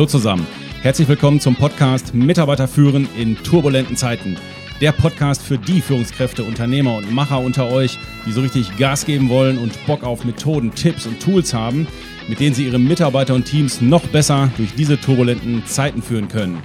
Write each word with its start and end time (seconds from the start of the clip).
Hallo 0.00 0.08
zusammen. 0.08 0.46
Herzlich 0.80 1.08
willkommen 1.08 1.40
zum 1.40 1.56
Podcast 1.56 2.14
Mitarbeiter 2.14 2.66
führen 2.66 3.06
in 3.18 3.36
turbulenten 3.36 3.98
Zeiten. 3.98 4.38
Der 4.80 4.92
Podcast 4.92 5.42
für 5.42 5.58
die 5.58 5.82
Führungskräfte, 5.82 6.42
Unternehmer 6.42 6.96
und 6.96 7.12
Macher 7.12 7.38
unter 7.38 7.70
euch, 7.70 7.98
die 8.24 8.32
so 8.32 8.40
richtig 8.40 8.78
Gas 8.78 9.04
geben 9.04 9.28
wollen 9.28 9.58
und 9.58 9.74
Bock 9.84 10.02
auf 10.02 10.24
Methoden, 10.24 10.74
Tipps 10.74 11.04
und 11.04 11.20
Tools 11.20 11.52
haben, 11.52 11.86
mit 12.28 12.40
denen 12.40 12.54
sie 12.54 12.64
ihre 12.64 12.78
Mitarbeiter 12.78 13.34
und 13.34 13.44
Teams 13.44 13.82
noch 13.82 14.06
besser 14.06 14.50
durch 14.56 14.74
diese 14.74 14.98
turbulenten 14.98 15.66
Zeiten 15.66 16.00
führen 16.00 16.28
können. 16.28 16.62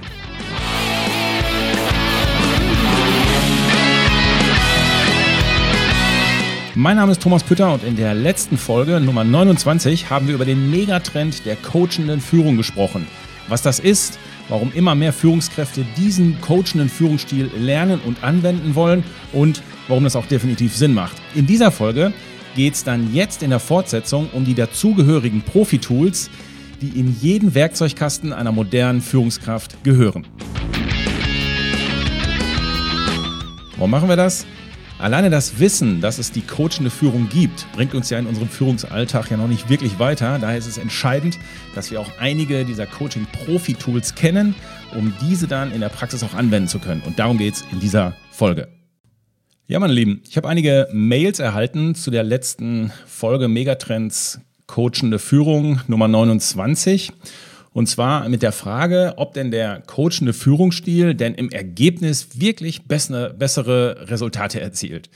Mein 6.74 6.96
Name 6.96 7.12
ist 7.12 7.22
Thomas 7.22 7.42
Pütter 7.42 7.72
und 7.72 7.84
in 7.84 7.96
der 7.96 8.14
letzten 8.14 8.56
Folge, 8.56 9.00
Nummer 9.00 9.24
29, 9.24 10.08
haben 10.08 10.26
wir 10.26 10.34
über 10.34 10.44
den 10.46 10.70
Megatrend 10.70 11.44
der 11.44 11.56
coachenden 11.56 12.20
Führung 12.20 12.56
gesprochen. 12.56 13.06
Was 13.48 13.62
das 13.62 13.78
ist, 13.78 14.18
warum 14.48 14.72
immer 14.72 14.94
mehr 14.94 15.12
Führungskräfte 15.12 15.84
diesen 15.96 16.40
coachenden 16.40 16.88
Führungsstil 16.88 17.50
lernen 17.58 18.00
und 18.04 18.22
anwenden 18.24 18.74
wollen 18.74 19.04
und 19.32 19.62
warum 19.88 20.04
das 20.04 20.16
auch 20.16 20.26
definitiv 20.26 20.74
Sinn 20.76 20.94
macht. 20.94 21.16
In 21.34 21.46
dieser 21.46 21.70
Folge 21.70 22.12
geht 22.54 22.74
es 22.74 22.84
dann 22.84 23.14
jetzt 23.14 23.42
in 23.42 23.50
der 23.50 23.60
Fortsetzung 23.60 24.28
um 24.32 24.44
die 24.44 24.54
dazugehörigen 24.54 25.42
Profi-Tools, 25.42 26.30
die 26.80 26.98
in 26.98 27.16
jeden 27.20 27.54
Werkzeugkasten 27.54 28.32
einer 28.32 28.52
modernen 28.52 29.00
Führungskraft 29.00 29.82
gehören. 29.84 30.26
Warum 33.76 33.90
machen 33.90 34.08
wir 34.08 34.16
das? 34.16 34.46
Alleine 34.98 35.28
das 35.28 35.60
Wissen, 35.60 36.00
dass 36.00 36.16
es 36.18 36.32
die 36.32 36.40
coachende 36.40 36.88
Führung 36.88 37.28
gibt, 37.28 37.70
bringt 37.72 37.94
uns 37.94 38.08
ja 38.08 38.18
in 38.18 38.26
unserem 38.26 38.48
Führungsalltag 38.48 39.30
ja 39.30 39.36
noch 39.36 39.46
nicht 39.46 39.68
wirklich 39.68 39.98
weiter. 39.98 40.38
Daher 40.38 40.56
ist 40.56 40.66
es 40.66 40.78
entscheidend, 40.78 41.38
dass 41.74 41.90
wir 41.90 42.00
auch 42.00 42.10
einige 42.18 42.64
dieser 42.64 42.86
Coaching-Profi-Tools 42.86 44.14
kennen, 44.14 44.54
um 44.96 45.12
diese 45.20 45.48
dann 45.48 45.70
in 45.70 45.80
der 45.80 45.90
Praxis 45.90 46.22
auch 46.22 46.32
anwenden 46.32 46.68
zu 46.68 46.78
können. 46.78 47.02
Und 47.04 47.18
darum 47.18 47.36
geht 47.36 47.56
es 47.56 47.64
in 47.72 47.78
dieser 47.78 48.14
Folge. 48.30 48.68
Ja, 49.66 49.78
meine 49.80 49.92
Lieben, 49.92 50.22
ich 50.26 50.38
habe 50.38 50.48
einige 50.48 50.88
Mails 50.92 51.40
erhalten 51.40 51.94
zu 51.94 52.10
der 52.10 52.24
letzten 52.24 52.90
Folge 53.06 53.48
Megatrends 53.48 54.40
Coachende 54.66 55.18
Führung 55.18 55.80
Nummer 55.88 56.08
29. 56.08 57.12
Und 57.76 57.88
zwar 57.88 58.26
mit 58.30 58.40
der 58.40 58.52
Frage, 58.52 59.12
ob 59.18 59.34
denn 59.34 59.50
der 59.50 59.82
coachende 59.82 60.32
Führungsstil 60.32 61.14
denn 61.14 61.34
im 61.34 61.50
Ergebnis 61.50 62.40
wirklich 62.40 62.84
bessere, 62.84 63.34
bessere 63.34 64.08
Resultate 64.08 64.62
erzielt. 64.62 65.10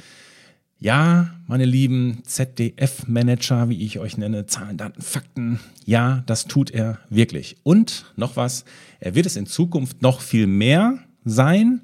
Ja, 0.78 1.30
meine 1.46 1.64
lieben 1.64 2.18
ZDF-Manager, 2.22 3.70
wie 3.70 3.82
ich 3.82 3.98
euch 3.98 4.18
nenne, 4.18 4.44
Zahlen, 4.44 4.76
Daten, 4.76 5.00
Fakten, 5.00 5.58
ja, 5.86 6.22
das 6.26 6.44
tut 6.44 6.70
er 6.70 6.98
wirklich. 7.08 7.56
Und 7.62 8.04
noch 8.16 8.36
was, 8.36 8.66
er 8.98 9.14
wird 9.14 9.24
es 9.24 9.36
in 9.36 9.46
Zukunft 9.46 10.02
noch 10.02 10.20
viel 10.20 10.46
mehr 10.46 10.98
sein, 11.24 11.80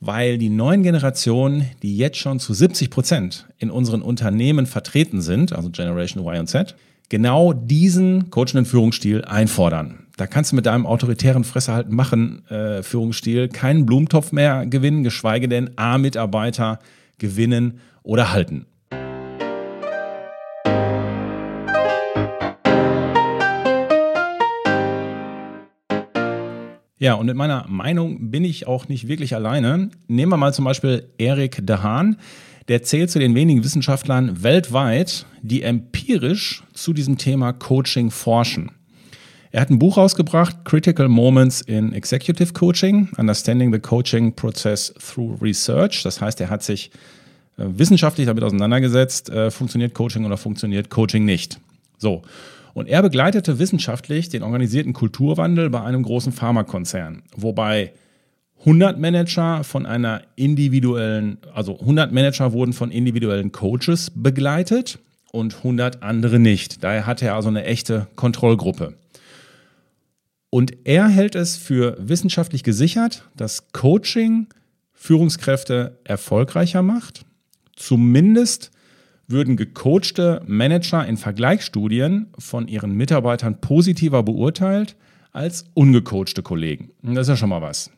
weil 0.00 0.38
die 0.38 0.50
neuen 0.50 0.82
Generationen, 0.82 1.66
die 1.84 1.96
jetzt 1.96 2.16
schon 2.16 2.40
zu 2.40 2.52
70 2.52 2.90
Prozent 2.90 3.46
in 3.58 3.70
unseren 3.70 4.02
Unternehmen 4.02 4.66
vertreten 4.66 5.20
sind, 5.20 5.52
also 5.52 5.70
Generation 5.70 6.26
Y 6.26 6.40
und 6.40 6.48
Z, 6.48 6.74
genau 7.10 7.52
diesen 7.52 8.30
coachenden 8.30 8.64
Führungsstil 8.64 9.24
einfordern. 9.24 9.99
Da 10.20 10.26
kannst 10.26 10.52
du 10.52 10.56
mit 10.56 10.66
deinem 10.66 10.84
autoritären 10.84 11.44
Fressehalten 11.44 11.96
machen 11.96 12.46
äh, 12.50 12.82
Führungsstil 12.82 13.48
keinen 13.48 13.86
Blumentopf 13.86 14.32
mehr 14.32 14.66
gewinnen, 14.66 15.02
geschweige 15.02 15.48
denn 15.48 15.70
A-Mitarbeiter 15.76 16.78
gewinnen 17.16 17.80
oder 18.02 18.30
halten. 18.30 18.66
Ja, 26.98 27.14
und 27.14 27.24
mit 27.24 27.36
meiner 27.36 27.64
Meinung 27.66 28.30
bin 28.30 28.44
ich 28.44 28.66
auch 28.66 28.88
nicht 28.88 29.08
wirklich 29.08 29.34
alleine. 29.34 29.88
Nehmen 30.06 30.32
wir 30.32 30.36
mal 30.36 30.52
zum 30.52 30.66
Beispiel 30.66 31.08
Erik 31.16 31.66
Dehan. 31.66 32.18
Der 32.68 32.82
zählt 32.82 33.10
zu 33.10 33.18
den 33.18 33.34
wenigen 33.34 33.64
Wissenschaftlern 33.64 34.42
weltweit, 34.42 35.24
die 35.40 35.62
empirisch 35.62 36.62
zu 36.74 36.92
diesem 36.92 37.16
Thema 37.16 37.54
Coaching 37.54 38.10
forschen. 38.10 38.72
Er 39.52 39.60
hat 39.62 39.70
ein 39.70 39.80
Buch 39.80 39.96
rausgebracht, 39.96 40.64
Critical 40.64 41.08
Moments 41.08 41.60
in 41.60 41.92
Executive 41.92 42.52
Coaching, 42.52 43.08
Understanding 43.16 43.72
the 43.72 43.80
Coaching 43.80 44.32
Process 44.32 44.94
Through 44.94 45.38
Research. 45.42 46.04
Das 46.04 46.20
heißt, 46.20 46.40
er 46.40 46.50
hat 46.50 46.62
sich 46.62 46.92
äh, 47.58 47.64
wissenschaftlich 47.66 48.28
damit 48.28 48.44
auseinandergesetzt, 48.44 49.28
äh, 49.28 49.50
funktioniert 49.50 49.92
Coaching 49.92 50.24
oder 50.24 50.36
funktioniert 50.36 50.88
Coaching 50.88 51.24
nicht. 51.24 51.58
So. 51.98 52.22
Und 52.74 52.88
er 52.88 53.02
begleitete 53.02 53.58
wissenschaftlich 53.58 54.28
den 54.28 54.44
organisierten 54.44 54.92
Kulturwandel 54.92 55.68
bei 55.68 55.82
einem 55.82 56.04
großen 56.04 56.30
Pharmakonzern, 56.30 57.22
wobei 57.34 57.92
100 58.60 59.00
Manager 59.00 59.64
von 59.64 59.84
einer 59.84 60.22
individuellen, 60.36 61.38
also 61.52 61.80
100 61.80 62.12
Manager 62.12 62.52
wurden 62.52 62.72
von 62.72 62.92
individuellen 62.92 63.50
Coaches 63.50 64.12
begleitet 64.14 65.00
und 65.32 65.56
100 65.56 66.04
andere 66.04 66.38
nicht. 66.38 66.84
Daher 66.84 67.06
hatte 67.06 67.24
er 67.24 67.34
also 67.34 67.48
eine 67.48 67.64
echte 67.64 68.06
Kontrollgruppe. 68.14 68.94
Und 70.50 70.72
er 70.84 71.08
hält 71.08 71.36
es 71.36 71.56
für 71.56 71.96
wissenschaftlich 72.00 72.64
gesichert, 72.64 73.28
dass 73.36 73.72
Coaching 73.72 74.48
Führungskräfte 74.92 75.98
erfolgreicher 76.04 76.82
macht. 76.82 77.24
Zumindest 77.76 78.70
würden 79.28 79.56
gecoachte 79.56 80.42
Manager 80.46 81.06
in 81.06 81.16
Vergleichsstudien 81.16 82.26
von 82.38 82.66
ihren 82.66 82.92
Mitarbeitern 82.92 83.60
positiver 83.60 84.24
beurteilt 84.24 84.96
als 85.32 85.64
ungecoachte 85.74 86.42
Kollegen. 86.42 86.90
Das 87.02 87.22
ist 87.22 87.28
ja 87.28 87.36
schon 87.36 87.48
mal 87.48 87.62
was. 87.62 87.90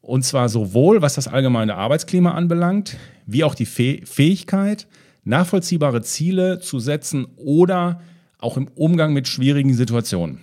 Und 0.00 0.24
zwar 0.24 0.48
sowohl 0.48 1.02
was 1.02 1.14
das 1.14 1.28
allgemeine 1.28 1.74
Arbeitsklima 1.74 2.32
anbelangt, 2.32 2.96
wie 3.26 3.42
auch 3.42 3.54
die 3.54 3.66
Fähigkeit, 3.66 4.86
nachvollziehbare 5.24 6.02
Ziele 6.02 6.60
zu 6.60 6.78
setzen 6.78 7.26
oder 7.36 8.00
auch 8.38 8.56
im 8.56 8.68
Umgang 8.74 9.12
mit 9.12 9.26
schwierigen 9.26 9.74
Situationen. 9.74 10.40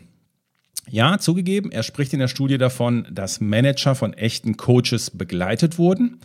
Ja, 0.90 1.20
zugegeben, 1.20 1.72
er 1.72 1.84
spricht 1.84 2.14
in 2.14 2.20
der 2.20 2.28
Studie 2.28 2.58
davon, 2.58 3.08
dass 3.12 3.40
Manager 3.40 3.96
von 3.96 4.14
echten 4.14 4.58
Coaches 4.58 5.12
begleitet 5.12 5.78
wurden. 5.78 6.20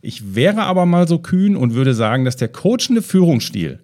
Ich 0.00 0.34
wäre 0.34 0.62
aber 0.62 0.86
mal 0.86 1.08
so 1.08 1.18
kühn 1.18 1.56
und 1.56 1.74
würde 1.74 1.94
sagen, 1.94 2.24
dass 2.24 2.36
der 2.36 2.48
coachende 2.48 3.02
Führungsstil, 3.02 3.80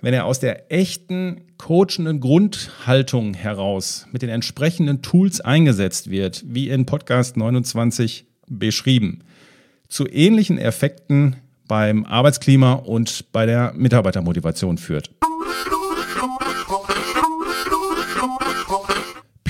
wenn 0.00 0.14
er 0.14 0.24
aus 0.24 0.40
der 0.40 0.72
echten 0.72 1.42
coachenden 1.58 2.18
Grundhaltung 2.18 3.34
heraus 3.34 4.06
mit 4.10 4.22
den 4.22 4.30
entsprechenden 4.30 5.02
Tools 5.02 5.40
eingesetzt 5.40 6.10
wird, 6.10 6.42
wie 6.46 6.68
in 6.68 6.86
Podcast 6.86 7.36
29 7.36 8.26
beschrieben, 8.48 9.20
zu 9.88 10.08
ähnlichen 10.08 10.58
Effekten 10.58 11.36
beim 11.68 12.04
Arbeitsklima 12.04 12.72
und 12.72 13.30
bei 13.30 13.46
der 13.46 13.72
Mitarbeitermotivation 13.76 14.78
führt. 14.78 15.10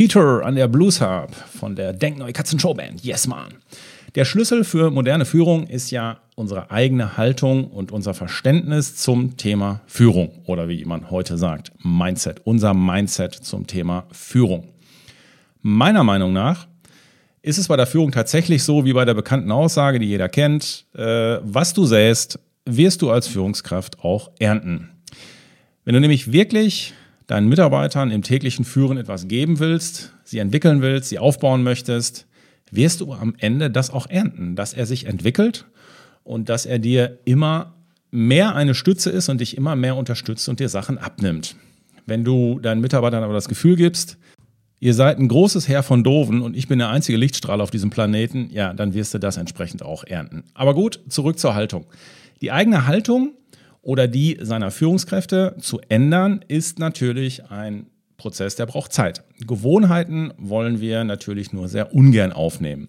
Peter 0.03 0.45
an 0.45 0.57
der 0.57 0.67
Blues 0.67 1.01
Harp 1.01 1.33
von 1.33 1.77
der 1.77 1.93
Denkneue 1.93 2.33
Katzen 2.33 2.59
Showband. 2.59 3.05
Yes, 3.05 3.29
man. 3.29 3.55
Der 4.17 4.25
Schlüssel 4.25 4.65
für 4.65 4.91
moderne 4.91 5.25
Führung 5.25 5.69
ist 5.69 5.93
ja 5.93 6.19
unsere 6.35 6.73
eigene 6.73 7.17
Haltung 7.17 7.69
und 7.69 7.93
unser 7.93 8.13
Verständnis 8.13 8.97
zum 8.97 9.37
Thema 9.37 9.81
Führung 9.87 10.43
oder 10.47 10.69
wie 10.69 10.85
man 10.87 11.09
heute 11.13 11.39
sagt, 11.39 11.71
Mindset. 11.85 12.41
Unser 12.43 12.75
Mindset 12.75 13.33
zum 13.33 13.69
Thema 13.69 14.09
Führung. 14.11 14.71
Meiner 15.61 16.03
Meinung 16.03 16.33
nach 16.33 16.67
ist 17.41 17.59
es 17.59 17.69
bei 17.69 17.77
der 17.77 17.87
Führung 17.87 18.11
tatsächlich 18.11 18.65
so 18.65 18.85
wie 18.85 18.95
bei 18.95 19.05
der 19.05 19.15
bekannten 19.15 19.53
Aussage, 19.53 20.01
die 20.01 20.07
jeder 20.07 20.29
kennt, 20.29 20.85
äh, 20.97 21.39
was 21.45 21.75
du 21.75 21.85
säst, 21.85 22.41
wirst 22.65 23.03
du 23.03 23.13
als 23.13 23.29
Führungskraft 23.29 24.01
auch 24.01 24.33
ernten. 24.41 24.89
Wenn 25.85 25.95
du 25.95 26.01
nämlich 26.01 26.33
wirklich 26.33 26.93
deinen 27.27 27.49
Mitarbeitern 27.49 28.11
im 28.11 28.23
täglichen 28.23 28.65
Führen 28.65 28.99
etwas 28.99 29.29
geben 29.29 29.59
willst, 29.59 30.15
sie 30.25 30.39
entwickeln 30.39 30.83
willst, 30.83 31.09
sie 31.09 31.19
aufbauen 31.19 31.63
möchtest, 31.63 32.27
wirst 32.71 33.01
du 33.01 33.13
am 33.13 33.35
Ende 33.39 33.71
das 33.71 33.91
auch 33.91 34.09
ernten, 34.09 34.57
dass 34.57 34.73
er 34.73 34.87
sich 34.87 35.07
entwickelt 35.07 35.67
und 36.25 36.49
dass 36.49 36.67
er 36.67 36.79
dir 36.79 37.19
immer 37.25 37.75
mehr 38.11 38.55
eine 38.55 38.75
Stütze 38.75 39.11
ist 39.11 39.29
und 39.29 39.41
dich 39.41 39.57
immer 39.57 39.77
mehr 39.77 39.97
unterstützt 39.97 40.49
und 40.49 40.61
dir 40.61 40.69
Sachen 40.69 40.99
abnimmt. 40.99 41.57
Wenn 42.07 42.25
du 42.25 42.59
deinen 42.59 42.81
Mitarbeitern 42.81 43.23
aber 43.23 43.33
das 43.35 43.49
Gefühl 43.49 43.77
gibst, 43.77 44.19
ihr 44.81 44.95
seid 44.95 45.19
ein 45.19 45.29
großes 45.29 45.69
Heer 45.69 45.83
von 45.83 46.03
Doven 46.03 46.43
und 46.43 46.57
ich 46.57 46.69
bin 46.69 46.79
der 46.79 46.91
einzige 46.91 47.19
Lichtstrahl 47.19 47.61
auf 47.61 47.71
diesem 47.71 47.91
Planeten, 47.91 48.51
ja, 48.51 48.75
dann 48.75 48.95
wirst 48.95 49.15
du 49.15 49.19
das 49.19 49.37
entsprechend 49.37 49.83
auch 49.83 50.05
ernten. 50.05 50.45
Aber 50.55 50.75
gut, 50.75 51.01
zurück 51.09 51.39
zur 51.39 51.55
Haltung. 51.55 51.87
Die 52.41 52.53
eigene 52.53 52.87
Haltung 52.87 53.35
oder 53.83 54.09
die 54.09 54.39
seiner 54.41 54.71
Führungskräfte 54.71 55.57
zu 55.61 55.81
ändern, 55.89 56.45
ist 56.49 56.79
natürlich 56.79 57.51
ein 57.51 57.87
Prozess, 58.17 58.55
der 58.55 58.67
braucht 58.67 58.93
Zeit. 58.93 59.25
Gewohnheiten 59.41 60.33
wollen 60.39 60.81
wir 60.81 61.03
natürlich 61.03 61.53
nur 61.53 61.69
sehr 61.69 61.93
ungern 61.93 62.33
aufnehmen. 62.33 62.89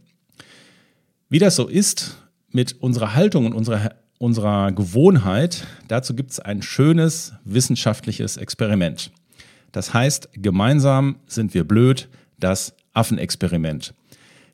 Wie 1.30 1.40
das 1.40 1.56
so 1.56 1.68
ist 1.68 2.18
mit 2.52 2.80
unserer 2.80 3.16
Haltung 3.16 3.48
und 3.48 3.54
unserer, 3.54 3.96
unserer 4.20 4.72
Gewohnheit, 4.72 5.66
dazu 5.88 6.16
gibt 6.16 6.30
es 6.30 6.40
ein 6.40 6.62
schönes 6.62 7.34
wissenschaftliches 7.44 8.38
Experiment. 8.38 9.12
Das 9.72 9.96
heißt, 9.96 10.30
gemeinsam 10.34 11.16
sind 11.26 11.56
wir 11.56 11.64
blöd, 11.64 12.08
das 12.40 12.76
Affenexperiment. 12.94 13.96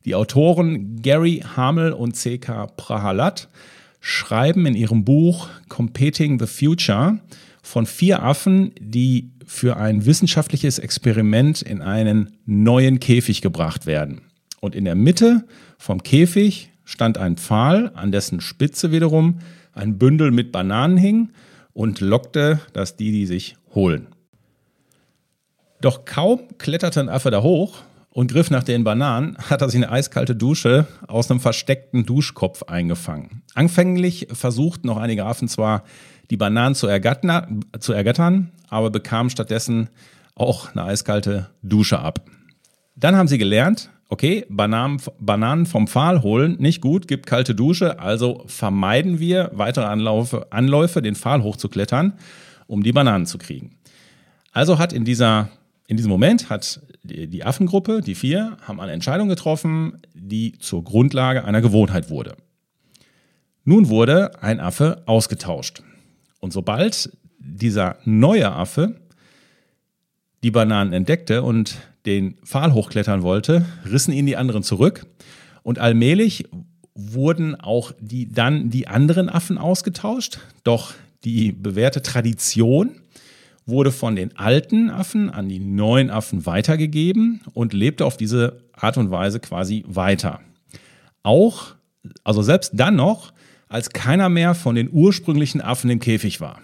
Die 0.06 0.16
Autoren 0.16 1.02
Gary 1.02 1.44
Hamel 1.58 1.92
und 1.92 2.16
C.K. 2.16 2.68
Prahalat 2.78 3.50
schreiben 4.00 4.66
in 4.66 4.76
ihrem 4.76 5.04
Buch 5.04 5.50
Competing 5.68 6.40
the 6.40 6.48
Future 6.48 7.20
von 7.62 7.86
vier 7.86 8.24
Affen, 8.24 8.72
die 8.80 9.32
für 9.46 9.78
ein 9.78 10.06
wissenschaftliches 10.06 10.80
Experiment 10.80 11.62
in 11.62 11.82
einen 11.82 12.38
neuen 12.46 13.00
Käfig 13.00 13.42
gebracht 13.42 13.86
werden. 13.86 14.22
Und 14.62 14.76
in 14.76 14.86
der 14.86 14.96
Mitte 14.96 15.46
vom 15.78 16.04
Käfig 16.04 16.72
stand 16.86 17.18
ein 17.18 17.38
Pfahl, 17.38 17.92
an 17.96 18.12
dessen 18.12 18.42
Spitze 18.42 18.92
wiederum 18.92 19.40
ein 19.74 19.98
Bündel 19.98 20.32
mit 20.32 20.52
Bananen 20.52 20.98
hing 20.98 21.30
und 21.74 22.00
lockte, 22.00 22.60
dass 22.74 22.96
die 22.96 23.12
die 23.12 23.26
sich 23.26 23.56
holen. 23.74 24.08
Doch 25.82 26.06
kaum 26.06 26.42
kletterte 26.58 27.00
ein 27.00 27.10
Affe 27.10 27.32
da 27.32 27.42
hoch 27.42 27.84
und 28.20 28.34
griff 28.34 28.52
nach 28.52 28.66
den 28.66 28.84
Bananen, 28.84 29.38
hat 29.50 29.62
er 29.62 29.70
sich 29.70 29.82
eine 29.82 29.90
eiskalte 29.90 30.36
Dusche 30.36 30.88
aus 31.08 31.32
einem 31.32 31.40
versteckten 31.40 32.06
Duschkopf 32.06 32.64
eingefangen. 32.64 33.44
Anfänglich 33.56 34.28
versuchten 34.34 34.88
noch 34.88 34.98
einige 34.98 35.24
Affen 35.24 35.48
zwar, 35.48 35.86
die 36.30 36.36
Bananen 36.36 36.76
zu, 36.76 36.86
ergattern, 36.86 37.64
zu 37.80 37.94
ergattern, 37.94 38.52
aber 38.68 38.90
bekamen 38.90 39.30
stattdessen 39.30 39.88
auch 40.36 40.74
eine 40.74 40.84
eiskalte 40.84 41.50
Dusche 41.64 42.00
ab. 42.00 42.26
Dann 42.98 43.16
haben 43.16 43.30
sie 43.30 43.38
gelernt, 43.38 43.90
okay, 44.10 44.46
Bananen, 44.50 45.02
Bananen 45.22 45.66
vom 45.66 45.88
Pfahl 45.88 46.22
holen, 46.22 46.58
nicht 46.60 46.82
gut, 46.82 47.08
gibt 47.08 47.26
kalte 47.26 47.56
Dusche, 47.56 48.00
also 48.00 48.44
vermeiden 48.48 49.20
wir 49.22 49.50
weitere 49.54 49.86
Anlaufe, 49.86 50.48
Anläufe, 50.52 51.02
den 51.02 51.16
Pfahl 51.16 51.42
hochzuklettern, 51.42 52.16
um 52.68 52.84
die 52.84 52.92
Bananen 52.92 53.28
zu 53.28 53.38
kriegen. 53.38 53.78
Also 54.52 54.78
hat 54.78 54.92
in 54.92 55.06
dieser 55.06 55.48
in 55.90 55.98
diesem 55.98 56.12
Moment 56.12 56.52
hat 56.52 56.82
die 57.04 57.44
Affengruppe, 57.44 58.02
die 58.02 58.16
vier, 58.16 58.58
haben 58.62 58.80
eine 58.80 58.92
Entscheidung 58.92 59.30
getroffen, 59.30 60.02
die 60.14 60.58
zur 60.60 60.84
Grundlage 60.84 61.46
einer 61.46 61.62
Gewohnheit 61.62 62.10
wurde. 62.10 62.36
Nun 63.64 63.90
wurde 63.90 64.42
ein 64.42 64.60
Affe 64.60 65.04
ausgetauscht. 65.06 65.84
Und 66.40 66.54
sobald 66.54 67.12
dieser 67.40 67.98
neue 68.06 68.52
Affe 68.52 69.00
die 70.44 70.52
Bananen 70.52 70.94
entdeckte 70.94 71.44
und 71.44 71.78
den 72.06 72.36
Pfahl 72.46 72.74
hochklettern 72.74 73.22
wollte, 73.22 73.66
rissen 73.90 74.14
ihn 74.14 74.26
die 74.26 74.38
anderen 74.38 74.64
zurück. 74.64 75.06
Und 75.64 75.80
allmählich 75.80 76.46
wurden 76.96 77.56
auch 77.56 77.92
die, 78.00 78.32
dann 78.32 78.70
die 78.70 78.88
anderen 78.88 79.30
Affen 79.30 79.58
ausgetauscht. 79.58 80.40
Doch 80.64 80.94
die 81.24 81.52
bewährte 81.52 82.02
Tradition 82.02 82.96
wurde 83.70 83.92
von 83.92 84.16
den 84.16 84.38
alten 84.38 84.90
Affen 84.90 85.30
an 85.30 85.50
die 85.50 85.60
neuen 85.60 86.10
Affen 86.10 86.46
weitergegeben 86.46 87.42
und 87.54 87.74
lebte 87.74 88.06
auf 88.06 88.18
diese 88.18 88.64
Art 88.74 88.98
und 88.98 89.12
Weise 89.12 89.40
quasi 89.40 89.84
weiter. 89.88 90.40
Auch, 91.24 91.76
also 92.24 92.42
selbst 92.42 92.72
dann 92.76 92.96
noch, 92.96 93.34
als 93.68 93.92
keiner 93.92 94.30
mehr 94.30 94.56
von 94.56 94.76
den 94.76 94.90
ursprünglichen 94.92 95.62
Affen 95.62 95.90
im 95.90 96.00
Käfig 96.00 96.42
war. 96.42 96.60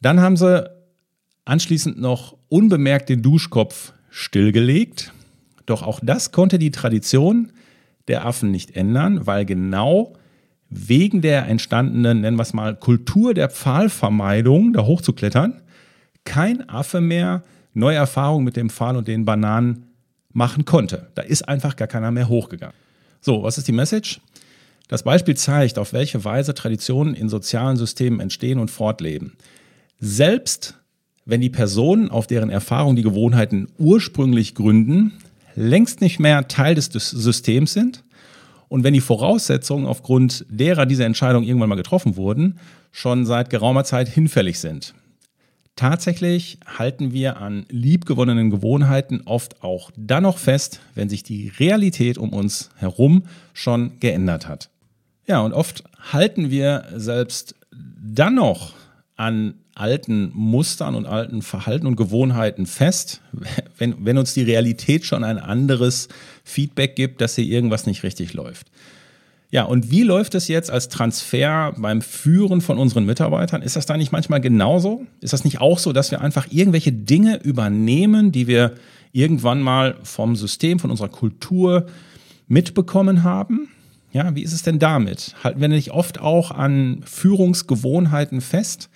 Dann 0.00 0.20
haben 0.20 0.36
sie 0.36 0.68
anschließend 1.44 2.00
noch 2.00 2.36
unbemerkt 2.48 3.08
den 3.08 3.22
Duschkopf 3.22 3.92
stillgelegt. 4.10 5.12
Doch 5.66 5.82
auch 5.82 6.00
das 6.02 6.32
konnte 6.32 6.58
die 6.58 6.70
Tradition 6.70 7.52
der 8.08 8.26
Affen 8.26 8.50
nicht 8.50 8.76
ändern, 8.76 9.26
weil 9.26 9.44
genau 9.44 10.14
wegen 10.68 11.20
der 11.20 11.46
entstandenen, 11.46 12.20
nennen 12.20 12.36
wir 12.36 12.42
es 12.42 12.52
mal, 12.52 12.76
Kultur 12.76 13.34
der 13.34 13.48
Pfahlvermeidung, 13.48 14.72
da 14.72 14.84
hochzuklettern, 14.84 15.62
kein 16.24 16.68
Affe 16.68 17.00
mehr 17.00 17.42
neue 17.72 17.96
Erfahrungen 17.96 18.44
mit 18.44 18.56
dem 18.56 18.70
Pfahl 18.70 18.96
und 18.96 19.08
den 19.08 19.24
Bananen 19.24 19.86
machen 20.32 20.64
konnte. 20.64 21.08
Da 21.14 21.22
ist 21.22 21.48
einfach 21.48 21.76
gar 21.76 21.88
keiner 21.88 22.10
mehr 22.10 22.28
hochgegangen. 22.28 22.76
So, 23.20 23.42
was 23.42 23.58
ist 23.58 23.68
die 23.68 23.72
Message? 23.72 24.20
Das 24.88 25.02
Beispiel 25.02 25.36
zeigt, 25.36 25.78
auf 25.78 25.92
welche 25.92 26.24
Weise 26.24 26.54
Traditionen 26.54 27.14
in 27.14 27.28
sozialen 27.28 27.76
Systemen 27.76 28.20
entstehen 28.20 28.58
und 28.58 28.70
fortleben. 28.70 29.32
Selbst 29.98 30.74
wenn 31.24 31.40
die 31.40 31.50
Personen, 31.50 32.10
auf 32.10 32.26
deren 32.26 32.50
Erfahrung 32.50 32.96
die 32.96 33.02
Gewohnheiten 33.02 33.68
ursprünglich 33.78 34.54
gründen, 34.54 35.12
längst 35.54 36.00
nicht 36.00 36.20
mehr 36.20 36.48
Teil 36.48 36.74
des 36.74 36.86
Systems 36.86 37.72
sind 37.72 38.04
und 38.68 38.84
wenn 38.84 38.92
die 38.92 39.00
Voraussetzungen, 39.00 39.86
aufgrund 39.86 40.44
derer 40.48 40.84
diese 40.84 41.04
Entscheidungen 41.04 41.46
irgendwann 41.46 41.68
mal 41.68 41.76
getroffen 41.76 42.16
wurden, 42.16 42.58
schon 42.92 43.24
seit 43.24 43.48
geraumer 43.48 43.84
Zeit 43.84 44.08
hinfällig 44.08 44.58
sind. 44.58 44.94
Tatsächlich 45.76 46.58
halten 46.66 47.12
wir 47.12 47.38
an 47.38 47.66
liebgewonnenen 47.68 48.50
Gewohnheiten 48.50 49.22
oft 49.24 49.64
auch 49.64 49.90
dann 49.96 50.22
noch 50.22 50.38
fest, 50.38 50.80
wenn 50.94 51.08
sich 51.08 51.24
die 51.24 51.48
Realität 51.58 52.16
um 52.16 52.32
uns 52.32 52.70
herum 52.76 53.24
schon 53.52 53.98
geändert 53.98 54.46
hat. 54.46 54.70
Ja, 55.26 55.40
und 55.40 55.52
oft 55.52 55.82
halten 56.12 56.50
wir 56.50 56.84
selbst 56.94 57.56
dann 57.72 58.36
noch 58.36 58.74
an 59.16 59.54
alten 59.74 60.30
Mustern 60.34 60.94
und 60.94 61.06
alten 61.06 61.42
Verhalten 61.42 61.86
und 61.88 61.96
Gewohnheiten 61.96 62.66
fest, 62.66 63.20
wenn, 63.78 64.04
wenn 64.04 64.18
uns 64.18 64.34
die 64.34 64.42
Realität 64.42 65.04
schon 65.04 65.24
ein 65.24 65.38
anderes 65.38 66.08
Feedback 66.44 66.94
gibt, 66.94 67.20
dass 67.20 67.34
hier 67.34 67.46
irgendwas 67.46 67.86
nicht 67.86 68.04
richtig 68.04 68.32
läuft. 68.32 68.68
Ja, 69.54 69.62
und 69.62 69.92
wie 69.92 70.02
läuft 70.02 70.34
es 70.34 70.48
jetzt 70.48 70.68
als 70.68 70.88
Transfer 70.88 71.74
beim 71.76 72.02
Führen 72.02 72.60
von 72.60 72.76
unseren 72.76 73.06
Mitarbeitern? 73.06 73.62
Ist 73.62 73.76
das 73.76 73.86
da 73.86 73.96
nicht 73.96 74.10
manchmal 74.10 74.40
genauso? 74.40 75.06
Ist 75.20 75.32
das 75.32 75.44
nicht 75.44 75.60
auch 75.60 75.78
so, 75.78 75.92
dass 75.92 76.10
wir 76.10 76.20
einfach 76.20 76.48
irgendwelche 76.50 76.90
Dinge 76.90 77.40
übernehmen, 77.40 78.32
die 78.32 78.48
wir 78.48 78.74
irgendwann 79.12 79.62
mal 79.62 79.94
vom 80.02 80.34
System, 80.34 80.80
von 80.80 80.90
unserer 80.90 81.08
Kultur 81.08 81.86
mitbekommen 82.48 83.22
haben? 83.22 83.68
Ja, 84.12 84.34
wie 84.34 84.42
ist 84.42 84.54
es 84.54 84.64
denn 84.64 84.80
damit? 84.80 85.36
Halten 85.44 85.60
wir 85.60 85.68
nicht 85.68 85.92
oft 85.92 86.18
auch 86.18 86.50
an 86.50 87.04
Führungsgewohnheiten 87.04 88.40
fest? 88.40 88.90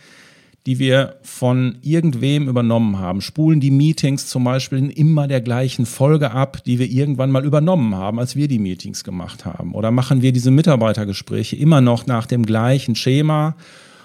Die 0.69 0.79
wir 0.79 1.17
von 1.23 1.79
irgendwem 1.81 2.47
übernommen 2.47 2.99
haben. 2.99 3.23
Spulen 3.23 3.59
die 3.59 3.71
Meetings 3.71 4.27
zum 4.27 4.45
Beispiel 4.45 4.77
in 4.77 4.91
immer 4.91 5.27
der 5.27 5.41
gleichen 5.41 5.87
Folge 5.87 6.33
ab, 6.33 6.63
die 6.63 6.79
wir 6.79 6.91
irgendwann 6.91 7.31
mal 7.31 7.47
übernommen 7.47 7.95
haben, 7.95 8.19
als 8.19 8.37
wir 8.37 8.49
die 8.49 8.59
Meetings 8.59 9.03
gemacht 9.03 9.47
haben. 9.47 9.75
Oder 9.75 9.91
machen 9.91 10.21
wir 10.21 10.31
diese 10.31 10.51
Mitarbeitergespräche 10.51 11.57
immer 11.57 11.81
noch 11.81 12.05
nach 12.05 12.27
dem 12.27 12.45
gleichen 12.45 12.97
Schema, 12.97 13.57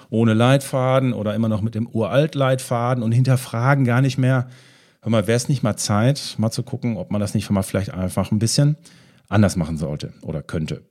ohne 0.10 0.34
Leitfaden 0.34 1.12
oder 1.12 1.36
immer 1.36 1.50
noch 1.50 1.62
mit 1.62 1.76
dem 1.76 1.86
Uralt-Leitfaden 1.86 3.04
und 3.04 3.12
hinterfragen 3.12 3.84
gar 3.84 4.00
nicht 4.00 4.18
mehr, 4.18 4.48
hör 5.02 5.10
mal, 5.10 5.28
wäre 5.28 5.36
es 5.36 5.50
nicht 5.50 5.64
mal 5.64 5.76
Zeit, 5.76 6.36
mal 6.38 6.52
zu 6.52 6.64
gucken, 6.64 6.96
ob 6.96 7.12
man 7.12 7.20
das 7.20 7.34
nicht 7.34 7.50
mal 7.50 7.64
vielleicht 7.64 7.94
einfach 7.94 8.32
ein 8.32 8.40
bisschen 8.40 8.78
anders 9.28 9.58
machen 9.58 9.76
sollte 9.76 10.14
oder 10.22 10.42
könnte. 10.42 10.82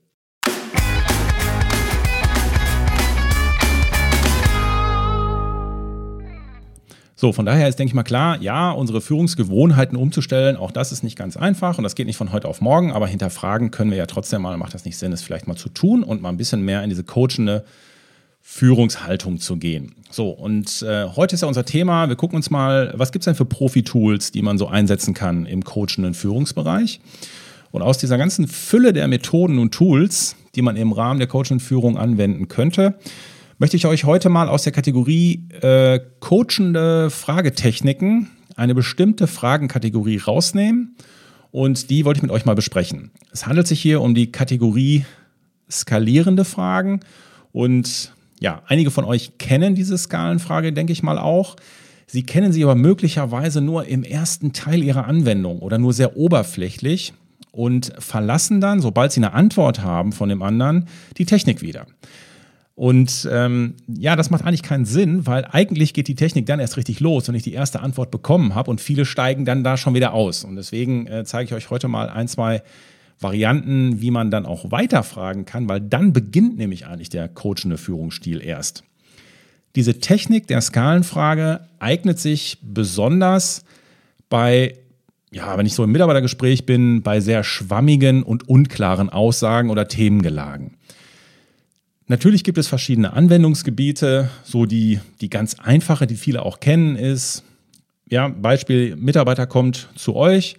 So, 7.23 7.31
von 7.31 7.45
daher 7.45 7.69
ist, 7.69 7.79
denke 7.79 7.91
ich 7.91 7.93
mal, 7.93 8.03
klar, 8.03 8.41
ja, 8.41 8.71
unsere 8.71 8.99
Führungsgewohnheiten 8.99 9.97
umzustellen, 9.97 10.57
auch 10.57 10.71
das 10.71 10.91
ist 10.91 11.05
nicht 11.05 11.17
ganz 11.17 11.37
einfach 11.37 11.77
und 11.77 11.85
das 11.85 11.95
geht 11.95 12.05
nicht 12.05 12.17
von 12.17 12.33
heute 12.33 12.49
auf 12.49 12.59
morgen, 12.59 12.91
aber 12.91 13.07
hinterfragen 13.07 13.71
können 13.71 13.91
wir 13.91 13.97
ja 13.97 14.07
trotzdem 14.07 14.41
mal, 14.41 14.57
macht 14.57 14.73
das 14.73 14.83
nicht 14.83 14.97
Sinn, 14.97 15.13
es 15.13 15.21
vielleicht 15.21 15.47
mal 15.47 15.55
zu 15.55 15.69
tun 15.69 16.03
und 16.03 16.21
mal 16.21 16.27
ein 16.27 16.35
bisschen 16.35 16.65
mehr 16.65 16.83
in 16.83 16.89
diese 16.89 17.05
coachende 17.05 17.63
Führungshaltung 18.41 19.39
zu 19.39 19.55
gehen. 19.55 19.95
So, 20.11 20.31
und 20.31 20.81
äh, 20.81 21.05
heute 21.15 21.35
ist 21.35 21.43
ja 21.43 21.47
unser 21.47 21.63
Thema, 21.63 22.09
wir 22.09 22.17
gucken 22.17 22.35
uns 22.35 22.49
mal, 22.49 22.91
was 22.97 23.13
gibt 23.13 23.23
es 23.23 23.27
denn 23.27 23.35
für 23.35 23.45
Profi-Tools, 23.45 24.31
die 24.31 24.41
man 24.41 24.57
so 24.57 24.67
einsetzen 24.67 25.13
kann 25.13 25.45
im 25.45 25.63
coachenden 25.63 26.15
Führungsbereich. 26.15 26.99
Und 27.71 27.83
aus 27.83 27.99
dieser 27.99 28.17
ganzen 28.17 28.49
Fülle 28.49 28.91
der 28.91 29.07
Methoden 29.07 29.59
und 29.59 29.73
Tools, 29.73 30.35
die 30.55 30.61
man 30.61 30.75
im 30.75 30.91
Rahmen 30.91 31.19
der 31.19 31.29
coachenden 31.29 31.65
Führung 31.65 31.97
anwenden 31.97 32.49
könnte, 32.49 32.95
möchte 33.57 33.77
ich 33.77 33.85
euch 33.85 34.03
heute 34.03 34.29
mal 34.29 34.49
aus 34.49 34.63
der 34.63 34.71
Kategorie 34.71 35.47
äh, 35.61 35.99
coachende 36.19 37.09
Fragetechniken 37.09 38.29
eine 38.55 38.75
bestimmte 38.75 39.27
Fragenkategorie 39.27 40.17
rausnehmen 40.17 40.95
und 41.51 41.89
die 41.89 42.05
wollte 42.05 42.19
ich 42.19 42.23
mit 42.23 42.31
euch 42.31 42.45
mal 42.45 42.55
besprechen. 42.55 43.11
Es 43.31 43.45
handelt 43.45 43.67
sich 43.67 43.81
hier 43.81 44.01
um 44.01 44.15
die 44.15 44.31
Kategorie 44.31 45.05
skalierende 45.69 46.45
Fragen 46.45 46.99
und 47.51 48.13
ja, 48.39 48.61
einige 48.67 48.91
von 48.91 49.05
euch 49.05 49.37
kennen 49.37 49.75
diese 49.75 49.97
Skalenfrage, 49.97 50.73
denke 50.73 50.91
ich 50.91 51.03
mal 51.03 51.17
auch. 51.17 51.55
Sie 52.07 52.23
kennen 52.23 52.51
sie 52.51 52.63
aber 52.63 52.75
möglicherweise 52.75 53.61
nur 53.61 53.85
im 53.85 54.03
ersten 54.03 54.53
Teil 54.53 54.83
ihrer 54.83 55.05
Anwendung 55.07 55.59
oder 55.59 55.77
nur 55.77 55.93
sehr 55.93 56.17
oberflächlich 56.17 57.13
und 57.51 57.93
verlassen 57.99 58.59
dann, 58.59 58.81
sobald 58.81 59.11
sie 59.11 59.21
eine 59.21 59.33
Antwort 59.33 59.81
haben 59.81 60.11
von 60.11 60.27
dem 60.27 60.41
anderen, 60.41 60.87
die 61.17 61.25
Technik 61.25 61.61
wieder. 61.61 61.85
Und 62.75 63.29
ähm, 63.31 63.75
ja, 63.87 64.15
das 64.15 64.31
macht 64.31 64.43
eigentlich 64.43 64.63
keinen 64.63 64.85
Sinn, 64.85 65.27
weil 65.27 65.45
eigentlich 65.45 65.93
geht 65.93 66.07
die 66.07 66.15
Technik 66.15 66.47
dann 66.47 66.59
erst 66.59 66.75
richtig 66.77 66.99
los, 66.99 67.27
wenn 67.27 67.35
ich 67.35 67.43
die 67.43 67.53
erste 67.53 67.81
Antwort 67.81 68.09
bekommen 68.09 68.55
habe 68.55 68.71
und 68.71 68.81
viele 68.81 69.05
steigen 69.05 69.45
dann 69.45 69.63
da 69.63 69.77
schon 69.77 69.93
wieder 69.93 70.13
aus. 70.13 70.43
Und 70.43 70.55
deswegen 70.55 71.05
äh, 71.05 71.23
zeige 71.23 71.45
ich 71.45 71.53
euch 71.53 71.69
heute 71.69 71.87
mal 71.87 72.09
ein, 72.09 72.27
zwei 72.27 72.63
Varianten, 73.19 74.01
wie 74.01 74.09
man 74.09 74.31
dann 74.31 74.47
auch 74.47 74.71
weiterfragen 74.71 75.45
kann, 75.45 75.69
weil 75.69 75.81
dann 75.81 76.13
beginnt 76.13 76.57
nämlich 76.57 76.87
eigentlich 76.87 77.09
der 77.09 77.29
coachende 77.29 77.77
Führungsstil 77.77 78.41
erst. 78.41 78.83
Diese 79.75 79.99
Technik 79.99 80.47
der 80.47 80.61
Skalenfrage 80.61 81.67
eignet 81.79 82.19
sich 82.19 82.57
besonders 82.61 83.65
bei 84.29 84.75
ja, 85.33 85.57
wenn 85.57 85.65
ich 85.65 85.73
so 85.73 85.83
im 85.83 85.91
Mitarbeitergespräch 85.91 86.67
bin, 86.67 87.01
bei 87.01 87.19
sehr 87.19 87.43
schwammigen 87.43 88.21
und 88.21 88.47
unklaren 88.47 89.09
Aussagen 89.09 89.71
oder 89.71 89.87
Themengelagen. 89.87 90.77
Natürlich 92.07 92.43
gibt 92.43 92.57
es 92.57 92.67
verschiedene 92.67 93.13
Anwendungsgebiete. 93.13 94.29
So 94.43 94.65
die, 94.65 94.99
die 95.21 95.29
ganz 95.29 95.55
einfache, 95.59 96.07
die 96.07 96.15
viele 96.15 96.43
auch 96.43 96.59
kennen, 96.59 96.95
ist, 96.95 97.43
ja, 98.09 98.27
Beispiel, 98.27 98.95
Mitarbeiter 98.95 99.47
kommt 99.47 99.89
zu 99.95 100.15
euch, 100.15 100.57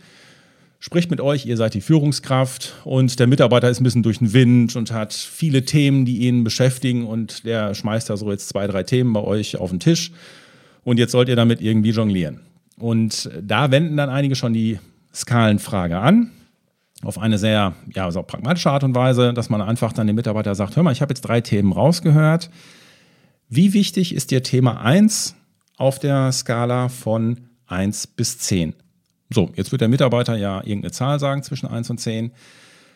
spricht 0.80 1.10
mit 1.10 1.20
euch, 1.20 1.46
ihr 1.46 1.56
seid 1.56 1.74
die 1.74 1.80
Führungskraft 1.80 2.74
und 2.84 3.20
der 3.20 3.26
Mitarbeiter 3.26 3.70
ist 3.70 3.80
ein 3.80 3.84
bisschen 3.84 4.02
durch 4.02 4.18
den 4.18 4.32
Wind 4.32 4.74
und 4.76 4.90
hat 4.90 5.12
viele 5.12 5.64
Themen, 5.64 6.04
die 6.04 6.26
ihn 6.26 6.42
beschäftigen 6.42 7.06
und 7.06 7.44
der 7.44 7.74
schmeißt 7.74 8.10
da 8.10 8.16
so 8.16 8.30
jetzt 8.30 8.48
zwei, 8.48 8.66
drei 8.66 8.82
Themen 8.82 9.12
bei 9.12 9.20
euch 9.20 9.56
auf 9.56 9.70
den 9.70 9.80
Tisch 9.80 10.10
und 10.82 10.98
jetzt 10.98 11.12
sollt 11.12 11.28
ihr 11.28 11.36
damit 11.36 11.60
irgendwie 11.60 11.90
jonglieren. 11.90 12.40
Und 12.78 13.30
da 13.40 13.70
wenden 13.70 13.96
dann 13.96 14.10
einige 14.10 14.34
schon 14.34 14.52
die 14.52 14.78
Skalenfrage 15.14 15.98
an 15.98 16.30
auf 17.04 17.18
eine 17.18 17.38
sehr 17.38 17.74
ja, 17.94 18.04
also 18.04 18.22
pragmatische 18.22 18.70
Art 18.70 18.84
und 18.84 18.94
Weise, 18.94 19.32
dass 19.34 19.50
man 19.50 19.60
einfach 19.60 19.92
dann 19.92 20.06
dem 20.06 20.16
Mitarbeiter 20.16 20.54
sagt, 20.54 20.76
hör 20.76 20.82
mal, 20.82 20.92
ich 20.92 21.02
habe 21.02 21.12
jetzt 21.12 21.22
drei 21.22 21.40
Themen 21.40 21.72
rausgehört. 21.72 22.50
Wie 23.48 23.72
wichtig 23.72 24.14
ist 24.14 24.30
dir 24.30 24.42
Thema 24.42 24.80
1 24.80 25.36
auf 25.76 25.98
der 25.98 26.32
Skala 26.32 26.88
von 26.88 27.48
1 27.66 28.08
bis 28.08 28.38
10? 28.38 28.74
So, 29.30 29.50
jetzt 29.54 29.72
wird 29.72 29.80
der 29.80 29.88
Mitarbeiter 29.88 30.36
ja 30.36 30.58
irgendeine 30.58 30.92
Zahl 30.92 31.18
sagen 31.18 31.42
zwischen 31.42 31.66
1 31.66 31.90
und 31.90 31.98
10. 31.98 32.32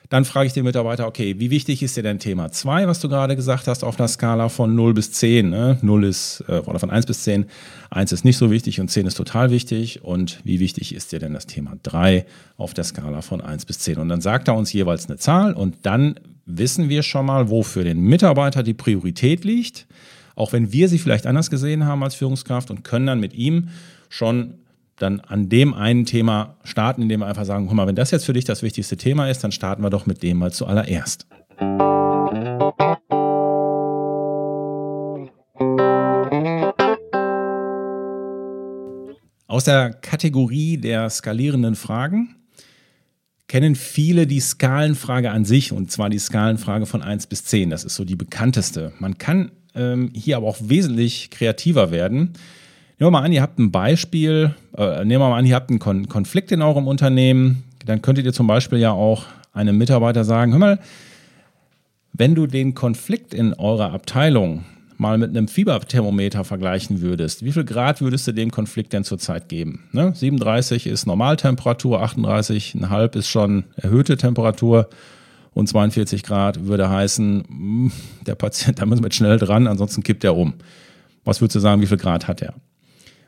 Dann 0.09 0.25
frage 0.25 0.47
ich 0.47 0.55
den 0.55 0.65
Mitarbeiter, 0.65 1.07
okay, 1.07 1.37
wie 1.39 1.51
wichtig 1.51 1.83
ist 1.83 1.97
dir 1.97 2.03
denn 2.03 2.19
Thema 2.19 2.51
2, 2.51 2.87
was 2.89 3.01
du 3.01 3.11
gerade 3.11 3.37
gesagt 3.37 3.67
hast, 3.67 3.85
auf 3.85 3.99
einer 3.99 4.09
Skala 4.09 4.49
von 4.49 4.75
0 4.75 4.95
bis 4.95 5.13
10? 5.13 5.51
Ne? 5.51 5.79
0 5.83 6.05
ist, 6.05 6.43
äh, 6.49 6.61
oder 6.61 6.79
von 6.79 6.91
1 6.91 7.05
bis 7.05 7.25
10, 7.25 7.45
1 7.91 8.13
ist 8.13 8.25
nicht 8.25 8.39
so 8.39 8.51
wichtig 8.51 8.81
und 8.81 8.89
10 8.89 9.07
ist 9.07 9.17
total 9.17 9.51
wichtig. 9.51 10.03
Und 10.03 10.41
wie 10.45 10.61
wichtig 10.61 10.95
ist 10.95 11.13
dir 11.13 11.19
denn 11.19 11.35
das 11.35 11.47
Thema 11.47 11.77
3 11.83 12.25
auf 12.57 12.73
der 12.73 12.85
Skala 12.85 13.21
von 13.21 13.43
1 13.43 13.67
bis 13.67 13.81
10? 13.81 13.99
Und 13.99 14.09
dann 14.09 14.23
sagt 14.23 14.49
er 14.49 14.57
uns 14.57 14.73
jeweils 14.73 15.09
eine 15.09 15.19
Zahl 15.19 15.53
und 15.53 15.77
dann 15.83 16.19
wissen 16.47 16.89
wir 16.89 17.03
schon 17.03 17.27
mal, 17.27 17.51
wo 17.51 17.63
für 17.63 17.85
den 17.85 18.01
Mitarbeiter 18.01 18.63
die 18.63 18.73
Priorität 18.73 19.45
liegt, 19.45 19.87
auch 20.35 20.55
wenn 20.55 20.73
wir 20.73 20.89
sie 20.89 20.99
vielleicht 20.99 21.27
anders 21.27 21.51
gesehen 21.51 21.85
haben 21.85 22.03
als 22.03 22.15
Führungskraft 22.15 22.71
und 22.71 22.83
können 22.83 23.07
dann 23.07 23.21
mit 23.21 23.35
ihm 23.35 23.69
schon 24.09 24.55
dann 24.99 25.21
an 25.21 25.49
dem 25.49 25.75
einen 25.75 26.05
Thema 26.05 26.57
starten, 26.65 27.03
indem 27.03 27.21
wir 27.21 27.27
einfach 27.27 27.45
sagen, 27.45 27.67
guck 27.67 27.77
mal, 27.77 27.87
wenn 27.87 27.97
das 27.97 28.11
jetzt 28.11 28.25
für 28.25 28.33
dich 28.33 28.45
das 28.45 28.63
wichtigste 28.63 28.97
Thema 28.97 29.29
ist, 29.29 29.43
dann 29.45 29.53
starten 29.53 29.83
wir 29.83 29.91
doch 29.91 30.07
mit 30.07 30.23
dem 30.23 30.39
mal 30.39 30.53
zuallererst. 30.53 31.27
Aus 39.47 39.65
der 39.65 39.93
Kategorie 39.93 40.77
der 40.77 41.09
skalierenden 41.11 41.75
Fragen 41.75 42.37
kennen 43.49 43.75
viele 43.75 44.27
die 44.27 44.41
Skalenfrage 44.41 45.31
an 45.31 45.45
sich 45.45 45.73
und 45.73 45.91
zwar 45.91 46.11
die 46.11 46.19
Skalenfrage 46.19 46.87
von 46.87 47.03
1 47.03 47.27
bis 47.29 47.45
10. 47.45 47.71
Das 47.71 47.83
ist 47.83 47.95
so 47.95 48.05
die 48.05 48.15
bekannteste. 48.15 48.93
Man 48.99 49.17
kann 49.17 49.51
ähm, 49.75 50.11
hier 50.15 50.37
aber 50.37 50.47
auch 50.47 50.59
wesentlich 50.61 51.31
kreativer 51.31 51.91
werden. 51.91 52.35
Nehmen 53.01 53.13
wir 53.13 53.19
mal 53.21 53.25
an, 53.25 53.33
ihr 53.33 53.43
habt 53.43 53.61
ein 53.61 53.71
Beispiel, 53.71 54.57
äh, 54.77 55.05
nehmen 55.05 55.23
wir 55.23 55.29
mal 55.29 55.39
an, 55.39 55.47
ihr 55.47 55.55
habt 55.55 55.71
einen 55.71 55.79
Kon 55.79 56.09
Konflikt 56.09 56.51
in 56.51 56.63
eurem 56.63 56.89
Unternehmen, 56.89 57.63
dann 57.87 58.03
könntet 58.03 58.25
ihr 58.25 58.33
zum 58.33 58.49
Beispiel 58.49 58.79
ja 58.79 58.91
auch 58.91 59.25
einem 59.53 59.79
Mitarbeiter 59.79 60.25
sagen, 60.25 60.51
hör 60.51 60.59
mal, 60.59 60.81
wenn 62.13 62.35
du 62.35 62.49
den 62.49 62.75
Konflikt 62.75 63.35
in 63.35 63.55
eurer 63.55 63.93
Abteilung 63.93 64.65
mal 64.97 65.17
mit 65.17 65.31
einem 65.31 65.47
Fieberthermometer 65.47 66.43
vergleichen 66.43 67.01
würdest, 67.01 67.45
wie 67.45 67.53
viel 67.53 67.65
Grad 67.65 68.01
würdest 68.01 68.27
du 68.27 68.33
dem 68.33 68.51
Konflikt 68.51 68.93
denn 68.93 69.05
zurzeit 69.05 69.49
geben? 69.49 69.85
Ne? 69.93 70.13
37 70.17 70.89
ist 70.89 71.07
Normaltemperatur, 71.07 72.03
38,5 72.03 73.17
ist 73.17 73.29
schon 73.29 73.63
erhöhte 73.77 74.17
Temperatur 74.17 74.89
und 75.55 75.69
42 75.69 76.25
Grad 76.25 76.67
würde 76.67 76.91
heißen, 76.91 77.45
hm, 77.47 77.93
der 78.27 78.35
Patient, 78.35 78.81
da 78.81 78.87
müssen 78.87 79.05
wir 79.05 79.07
jetzt 79.07 79.17
schnell 79.17 79.39
dran, 79.39 79.69
ansonsten 79.69 80.03
kippt 80.03 80.25
er 80.25 80.35
um. 80.35 80.55
Was 81.23 81.41
würdest 81.41 81.55
du 81.55 81.61
sagen, 81.61 81.81
wie 81.81 81.87
viel 81.87 81.97
Grad 81.97 82.27
hat 82.27 82.43
er? 82.43 82.55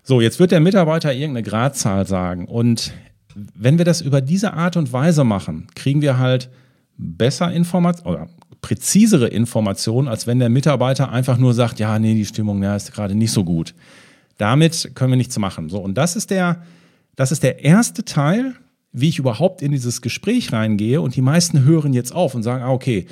So, 0.02 0.21
jetzt 0.21 0.38
wird 0.40 0.50
der 0.50 0.61
Mitarbeiter 0.61 1.12
irgendeine 1.12 1.42
Gradzahl 1.42 2.07
sagen. 2.07 2.47
Und 2.47 2.92
wenn 3.35 3.78
wir 3.78 3.85
das 3.85 4.00
über 4.00 4.21
diese 4.21 4.54
Art 4.54 4.76
und 4.76 4.92
Weise 4.92 5.25
machen, 5.25 5.69
kriegen 5.75 6.02
wir 6.02 6.19
halt 6.19 6.50
besser 6.97 7.52
Informationen 7.52 8.14
oder 8.14 8.28
präzisere 8.61 9.28
Informationen, 9.28 10.09
als 10.09 10.26
wenn 10.26 10.38
der 10.38 10.50
Mitarbeiter 10.50 11.11
einfach 11.11 11.38
nur 11.38 11.54
sagt, 11.54 11.78
ja, 11.78 11.99
nee, 11.99 12.14
die 12.14 12.26
Stimmung 12.26 12.62
ja, 12.62 12.76
ist 12.76 12.92
gerade 12.92 13.14
nicht 13.14 13.33
so 13.33 13.45
gut. 13.45 13.75
Damit 14.37 14.92
können 14.95 15.12
wir 15.12 15.16
nichts 15.16 15.38
machen. 15.38 15.69
So, 15.69 15.78
und 15.78 15.97
das 15.97 16.16
ist 16.16 16.30
der, 16.30 16.62
das 17.16 17.33
ist 17.33 17.42
der 17.42 17.64
erste 17.64 18.04
Teil, 18.04 18.54
wie 18.92 19.09
ich 19.09 19.19
überhaupt 19.19 19.62
in 19.62 19.73
dieses 19.73 20.02
Gespräch 20.02 20.52
reingehe. 20.52 21.00
Und 21.00 21.16
die 21.16 21.23
meisten 21.23 21.64
hören 21.64 21.92
jetzt 21.92 22.14
auf 22.14 22.35
und 22.35 22.42
sagen, 22.42 22.62
ah, 22.62 22.71
okay, 22.71 23.07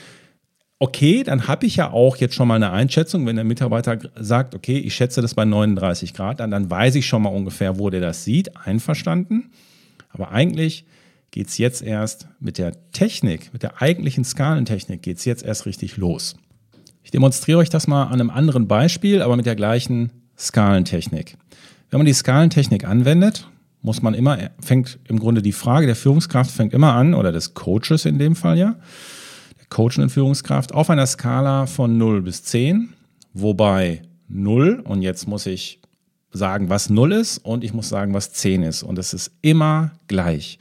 okay, 0.79 1.23
dann 1.25 1.49
habe 1.49 1.67
ich 1.67 1.77
ja 1.77 1.91
auch 1.91 2.17
jetzt 2.17 2.35
schon 2.35 2.49
mal 2.49 2.55
eine 2.55 2.71
Einschätzung. 2.71 3.27
Wenn 3.27 3.37
der 3.37 3.45
Mitarbeiter 3.45 3.99
sagt, 4.17 4.55
okay, 4.55 4.79
ich 4.79 4.95
schätze 4.95 5.21
das 5.21 5.35
bei 5.35 5.45
39 5.45 6.15
Grad 6.15 6.41
an, 6.41 6.51
dann 6.51 6.71
weiß 6.71 6.95
ich 6.95 7.07
schon 7.07 7.23
mal 7.23 7.31
ungefähr, 7.31 7.79
wo 7.79 7.91
der 7.91 8.01
das 8.01 8.25
sieht. 8.25 8.57
Einverstanden. 8.57 9.51
Aber 10.11 10.31
eigentlich 10.31 10.85
geht 11.31 11.49
es 11.49 11.59
jetzt 11.59 11.83
erst 11.83 12.29
mit 12.41 12.59
der 12.59 12.73
Technik, 12.93 13.53
mit 13.53 13.63
der 13.63 13.83
eigentlichen 13.83 14.25
Skalentechnik, 14.25 15.03
geht 15.03 15.19
es 15.19 15.25
jetzt 15.25 15.45
erst 15.45 15.67
richtig 15.67 15.97
los. 15.97 16.37
Ich 17.03 17.11
demonstriere 17.11 17.59
euch 17.59 17.71
das 17.71 17.87
mal 17.87 18.05
an 18.05 18.15
einem 18.15 18.31
anderen 18.31 18.69
Beispiel, 18.69 19.23
aber 19.23 19.37
mit 19.37 19.47
der 19.47 19.57
gleichen 19.57 20.13
Skalentechnik. 20.39 21.37
Wenn 21.91 21.99
man 21.99 22.07
die 22.07 22.13
Skalentechnik 22.13 22.85
anwendet, 22.85 23.49
muss 23.83 24.03
man 24.03 24.15
immer, 24.15 24.39
fängt 24.61 24.99
im 25.09 25.19
Grunde 25.19 25.43
die 25.43 25.53
Frage 25.53 25.87
der 25.87 25.97
Führungskraft 25.97 26.51
fängt 26.51 26.73
immer 26.73 26.95
an, 26.95 27.15
oder 27.15 27.33
des 27.33 27.55
Coaches 27.55 28.05
in 28.05 28.19
dem 28.19 28.37
Fall 28.37 28.59
ja, 28.59 28.77
coachenden 29.71 30.11
Führungskraft 30.11 30.73
auf 30.73 30.91
einer 30.91 31.07
Skala 31.07 31.67
von 31.67 31.99
0 31.99 32.23
bis 32.23 32.43
10, 32.45 32.93
wobei 33.35 34.03
0, 34.29 34.83
und 34.85 35.03
jetzt 35.03 35.27
muss 35.27 35.47
ich 35.47 35.81
sagen, 36.31 36.69
was 36.69 36.91
0 36.91 37.13
ist 37.13 37.39
und 37.39 37.65
ich 37.65 37.73
muss 37.73 37.89
sagen, 37.89 38.15
was 38.15 38.33
10 38.33 38.63
ist. 38.63 38.83
Und 38.83 38.99
es 38.99 39.15
ist 39.15 39.33
immer 39.43 39.93
gleich. 40.09 40.59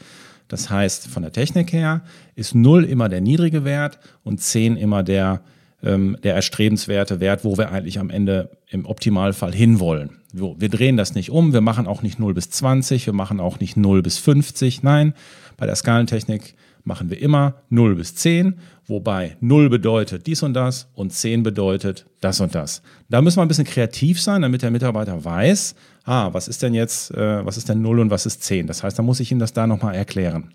Das 0.47 0.69
heißt, 0.69 1.07
von 1.07 1.23
der 1.23 1.31
Technik 1.31 1.73
her 1.73 2.01
ist 2.35 2.55
0 2.55 2.85
immer 2.85 3.09
der 3.09 3.21
niedrige 3.21 3.65
Wert 3.65 3.99
und 4.23 4.41
10 4.41 4.77
immer 4.77 5.03
der, 5.03 5.41
ähm, 5.83 6.17
der 6.23 6.35
erstrebenswerte 6.35 7.19
Wert, 7.19 7.43
wo 7.43 7.57
wir 7.57 7.71
eigentlich 7.71 7.99
am 7.99 8.09
Ende 8.09 8.51
im 8.69 8.85
Optimalfall 8.85 9.53
hinwollen. 9.53 10.11
Wir 10.31 10.69
drehen 10.69 10.97
das 10.97 11.15
nicht 11.15 11.31
um, 11.31 11.53
wir 11.53 11.61
machen 11.61 11.87
auch 11.87 12.01
nicht 12.01 12.19
0 12.19 12.33
bis 12.33 12.49
20, 12.49 13.05
wir 13.05 13.13
machen 13.13 13.39
auch 13.39 13.59
nicht 13.59 13.75
0 13.75 14.01
bis 14.01 14.19
50. 14.19 14.83
Nein, 14.83 15.13
bei 15.57 15.65
der 15.65 15.75
Skalentechnik 15.75 16.55
machen 16.83 17.09
wir 17.09 17.19
immer 17.19 17.55
0 17.69 17.95
bis 17.95 18.15
10, 18.15 18.59
wobei 18.87 19.37
0 19.41 19.69
bedeutet 19.69 20.27
dies 20.27 20.43
und 20.43 20.53
das 20.53 20.89
und 20.93 21.13
10 21.13 21.43
bedeutet 21.43 22.05
das 22.21 22.39
und 22.39 22.55
das. 22.55 22.81
Da 23.09 23.21
müssen 23.21 23.37
wir 23.37 23.43
ein 23.43 23.47
bisschen 23.47 23.65
kreativ 23.65 24.21
sein, 24.21 24.41
damit 24.41 24.61
der 24.61 24.71
Mitarbeiter 24.71 25.23
weiß, 25.23 25.75
ah, 26.05 26.33
was 26.33 26.47
ist 26.47 26.63
denn 26.63 26.73
jetzt, 26.73 27.11
äh, 27.11 27.45
was 27.45 27.57
ist 27.57 27.69
denn 27.69 27.81
0 27.81 27.99
und 27.99 28.09
was 28.09 28.25
ist 28.25 28.43
10? 28.43 28.67
Das 28.67 28.83
heißt, 28.83 28.97
da 28.97 29.03
muss 29.03 29.19
ich 29.19 29.31
ihm 29.31 29.39
das 29.39 29.53
da 29.53 29.67
nochmal 29.67 29.95
erklären. 29.95 30.53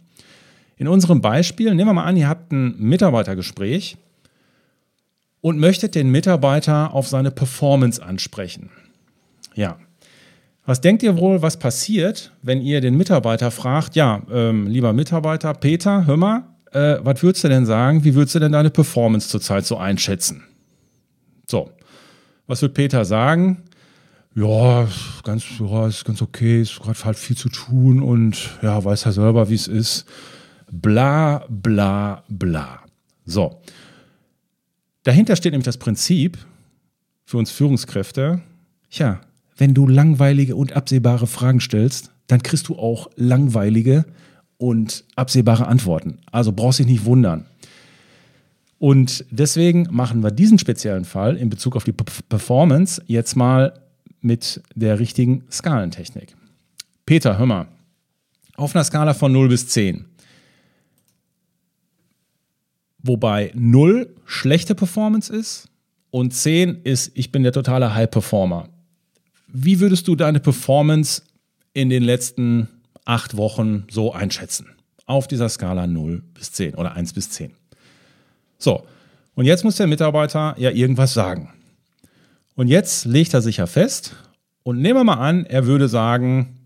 In 0.76 0.88
unserem 0.88 1.20
Beispiel, 1.20 1.74
nehmen 1.74 1.90
wir 1.90 1.94
mal 1.94 2.04
an, 2.04 2.16
ihr 2.16 2.28
habt 2.28 2.52
ein 2.52 2.74
Mitarbeitergespräch 2.78 3.96
und 5.40 5.58
möchtet 5.58 5.94
den 5.94 6.10
Mitarbeiter 6.10 6.94
auf 6.94 7.08
seine 7.08 7.30
Performance 7.30 8.02
ansprechen. 8.02 8.70
Ja, 9.54 9.76
was 10.64 10.80
denkt 10.80 11.02
ihr 11.02 11.18
wohl, 11.18 11.42
was 11.42 11.58
passiert, 11.58 12.30
wenn 12.42 12.60
ihr 12.60 12.80
den 12.80 12.96
Mitarbeiter 12.96 13.50
fragt, 13.50 13.96
ja, 13.96 14.22
ähm, 14.32 14.68
lieber 14.68 14.92
Mitarbeiter, 14.92 15.54
Peter, 15.54 16.06
hör 16.06 16.16
mal, 16.16 16.44
äh, 16.72 16.98
was 17.02 17.22
würdest 17.22 17.44
du 17.44 17.48
denn 17.48 17.66
sagen, 17.66 18.04
wie 18.04 18.14
würdest 18.14 18.34
du 18.34 18.38
denn 18.38 18.52
deine 18.52 18.70
Performance 18.70 19.28
zurzeit 19.28 19.66
so 19.66 19.76
einschätzen? 19.76 20.44
So, 21.46 21.70
was 22.46 22.62
wird 22.62 22.74
Peter 22.74 23.04
sagen? 23.04 23.62
Ja, 24.34 24.88
ganz, 25.24 25.44
ja, 25.60 25.86
ist 25.86 26.04
ganz 26.04 26.22
okay, 26.22 26.62
ist 26.62 26.80
gerade 26.80 27.04
halt 27.04 27.18
viel 27.18 27.36
zu 27.36 27.50
tun 27.50 28.02
und 28.02 28.58
ja, 28.62 28.82
weiß 28.82 29.04
ja 29.04 29.12
selber, 29.12 29.50
wie 29.50 29.54
es 29.54 29.68
ist. 29.68 30.06
Bla, 30.70 31.44
bla, 31.50 32.24
bla. 32.28 32.80
So. 33.26 33.60
Dahinter 35.02 35.36
steht 35.36 35.52
nämlich 35.52 35.66
das 35.66 35.76
Prinzip 35.76 36.38
für 37.24 37.36
uns 37.36 37.50
Führungskräfte, 37.50 38.40
ja, 38.90 39.20
wenn 39.56 39.74
du 39.74 39.86
langweilige 39.86 40.56
und 40.56 40.72
absehbare 40.72 41.26
Fragen 41.26 41.60
stellst, 41.60 42.10
dann 42.26 42.42
kriegst 42.42 42.68
du 42.68 42.76
auch 42.76 43.10
langweilige 43.16 44.06
und 44.62 45.04
absehbare 45.16 45.66
Antworten. 45.66 46.18
Also 46.30 46.52
brauchst 46.52 46.78
dich 46.78 46.86
nicht 46.86 47.04
wundern. 47.04 47.46
Und 48.78 49.24
deswegen 49.28 49.88
machen 49.90 50.22
wir 50.22 50.30
diesen 50.30 50.56
speziellen 50.56 51.04
Fall 51.04 51.36
in 51.36 51.50
Bezug 51.50 51.74
auf 51.74 51.82
die 51.82 51.92
Performance 51.92 53.02
jetzt 53.08 53.34
mal 53.34 53.74
mit 54.20 54.62
der 54.76 55.00
richtigen 55.00 55.42
Skalentechnik. 55.50 56.36
Peter, 57.04 57.38
hör 57.38 57.46
mal, 57.46 57.66
auf 58.54 58.76
einer 58.76 58.84
Skala 58.84 59.14
von 59.14 59.32
0 59.32 59.48
bis 59.48 59.66
10, 59.66 60.04
wobei 63.02 63.50
0 63.56 64.14
schlechte 64.26 64.76
Performance 64.76 65.32
ist 65.34 65.66
und 66.12 66.34
10 66.34 66.82
ist, 66.84 67.10
ich 67.14 67.32
bin 67.32 67.42
der 67.42 67.52
totale 67.52 67.96
High 67.96 68.08
Performer. 68.10 68.68
Wie 69.48 69.80
würdest 69.80 70.06
du 70.06 70.14
deine 70.14 70.38
Performance 70.38 71.22
in 71.74 71.90
den 71.90 72.04
letzten 72.04 72.68
acht 73.04 73.36
Wochen 73.36 73.84
so 73.90 74.12
einschätzen. 74.12 74.68
Auf 75.06 75.26
dieser 75.28 75.48
Skala 75.48 75.86
0 75.86 76.22
bis 76.34 76.52
10 76.52 76.74
oder 76.74 76.94
1 76.94 77.12
bis 77.12 77.30
10. 77.30 77.52
So, 78.58 78.86
und 79.34 79.44
jetzt 79.44 79.64
muss 79.64 79.76
der 79.76 79.86
Mitarbeiter 79.86 80.54
ja 80.58 80.70
irgendwas 80.70 81.14
sagen. 81.14 81.52
Und 82.54 82.68
jetzt 82.68 83.04
legt 83.04 83.34
er 83.34 83.42
sich 83.42 83.56
ja 83.56 83.66
fest 83.66 84.14
und 84.62 84.80
nehmen 84.80 85.00
wir 85.00 85.04
mal 85.04 85.14
an, 85.14 85.46
er 85.46 85.66
würde 85.66 85.88
sagen 85.88 86.60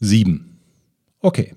7. 0.00 0.58
Okay. 1.20 1.54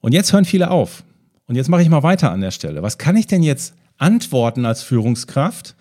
Und 0.00 0.12
jetzt 0.12 0.32
hören 0.32 0.44
viele 0.44 0.70
auf. 0.70 1.02
Und 1.46 1.56
jetzt 1.56 1.68
mache 1.68 1.82
ich 1.82 1.88
mal 1.88 2.02
weiter 2.02 2.30
an 2.30 2.40
der 2.40 2.50
Stelle. 2.50 2.82
Was 2.82 2.98
kann 2.98 3.16
ich 3.16 3.26
denn 3.26 3.42
jetzt 3.42 3.74
antworten 3.98 4.64
als 4.64 4.82
Führungskraft, 4.82 5.74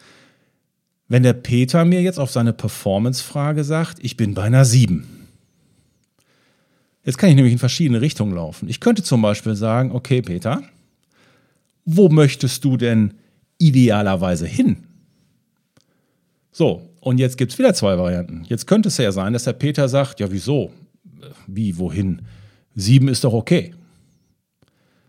wenn 1.08 1.24
der 1.24 1.34
Peter 1.34 1.86
mir 1.86 2.02
jetzt 2.02 2.20
auf 2.20 2.32
seine 2.32 2.54
Performance-Frage 2.54 3.64
sagt, 3.64 4.00
ich 4.02 4.18
bin 4.18 4.34
bei 4.34 4.44
einer 4.44 4.66
7? 4.66 5.15
Jetzt 7.06 7.20
kann 7.20 7.30
ich 7.30 7.36
nämlich 7.36 7.54
in 7.54 7.60
verschiedene 7.60 8.02
Richtungen 8.02 8.34
laufen. 8.34 8.68
Ich 8.68 8.80
könnte 8.80 9.04
zum 9.04 9.22
Beispiel 9.22 9.56
sagen, 9.56 9.92
okay, 9.92 10.24
Peter, 10.24 10.64
wo 11.86 12.10
möchtest 12.10 12.66
du 12.66 12.78
denn 12.78 13.14
idealerweise 13.60 14.48
hin? 14.48 14.88
So, 16.52 16.90
und 17.02 17.20
jetzt 17.20 17.38
gibt 17.38 17.52
es 17.52 17.60
wieder 17.60 17.76
zwei 17.76 17.98
Varianten. 17.98 18.44
Jetzt 18.48 18.66
könnte 18.66 18.90
es 18.90 18.98
ja 18.98 19.12
sein, 19.12 19.34
dass 19.34 19.44
der 19.44 19.54
Peter 19.54 19.88
sagt, 19.88 20.20
ja, 20.20 20.32
wieso? 20.32 20.72
Wie, 21.46 21.78
wohin? 21.78 22.24
Sieben 22.74 23.08
ist 23.08 23.24
doch 23.24 23.34
okay. 23.34 23.76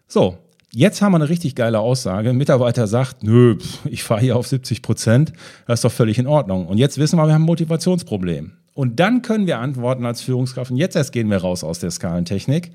So, 0.06 0.36
jetzt 0.72 1.00
haben 1.00 1.12
wir 1.12 1.16
eine 1.16 1.30
richtig 1.30 1.54
geile 1.54 1.80
Aussage. 1.80 2.28
Ein 2.28 2.36
Mitarbeiter 2.36 2.86
sagt, 2.86 3.22
nö, 3.22 3.56
ich 3.86 4.02
fahre 4.02 4.20
hier 4.20 4.36
auf 4.36 4.46
70 4.46 4.82
Prozent, 4.82 5.32
das 5.66 5.78
ist 5.78 5.84
doch 5.84 5.92
völlig 5.92 6.18
in 6.18 6.26
Ordnung. 6.26 6.66
Und 6.66 6.76
jetzt 6.76 6.98
wissen 6.98 7.18
wir, 7.18 7.26
wir 7.26 7.32
haben 7.32 7.42
ein 7.42 7.46
Motivationsproblem. 7.46 8.52
Und 8.76 9.00
dann 9.00 9.22
können 9.22 9.46
wir 9.46 9.58
antworten 9.58 10.04
als 10.04 10.20
Führungskraft. 10.20 10.70
Und 10.70 10.76
jetzt 10.76 10.96
erst 10.96 11.10
gehen 11.10 11.30
wir 11.30 11.38
raus 11.38 11.64
aus 11.64 11.78
der 11.78 11.90
Skalentechnik. 11.90 12.72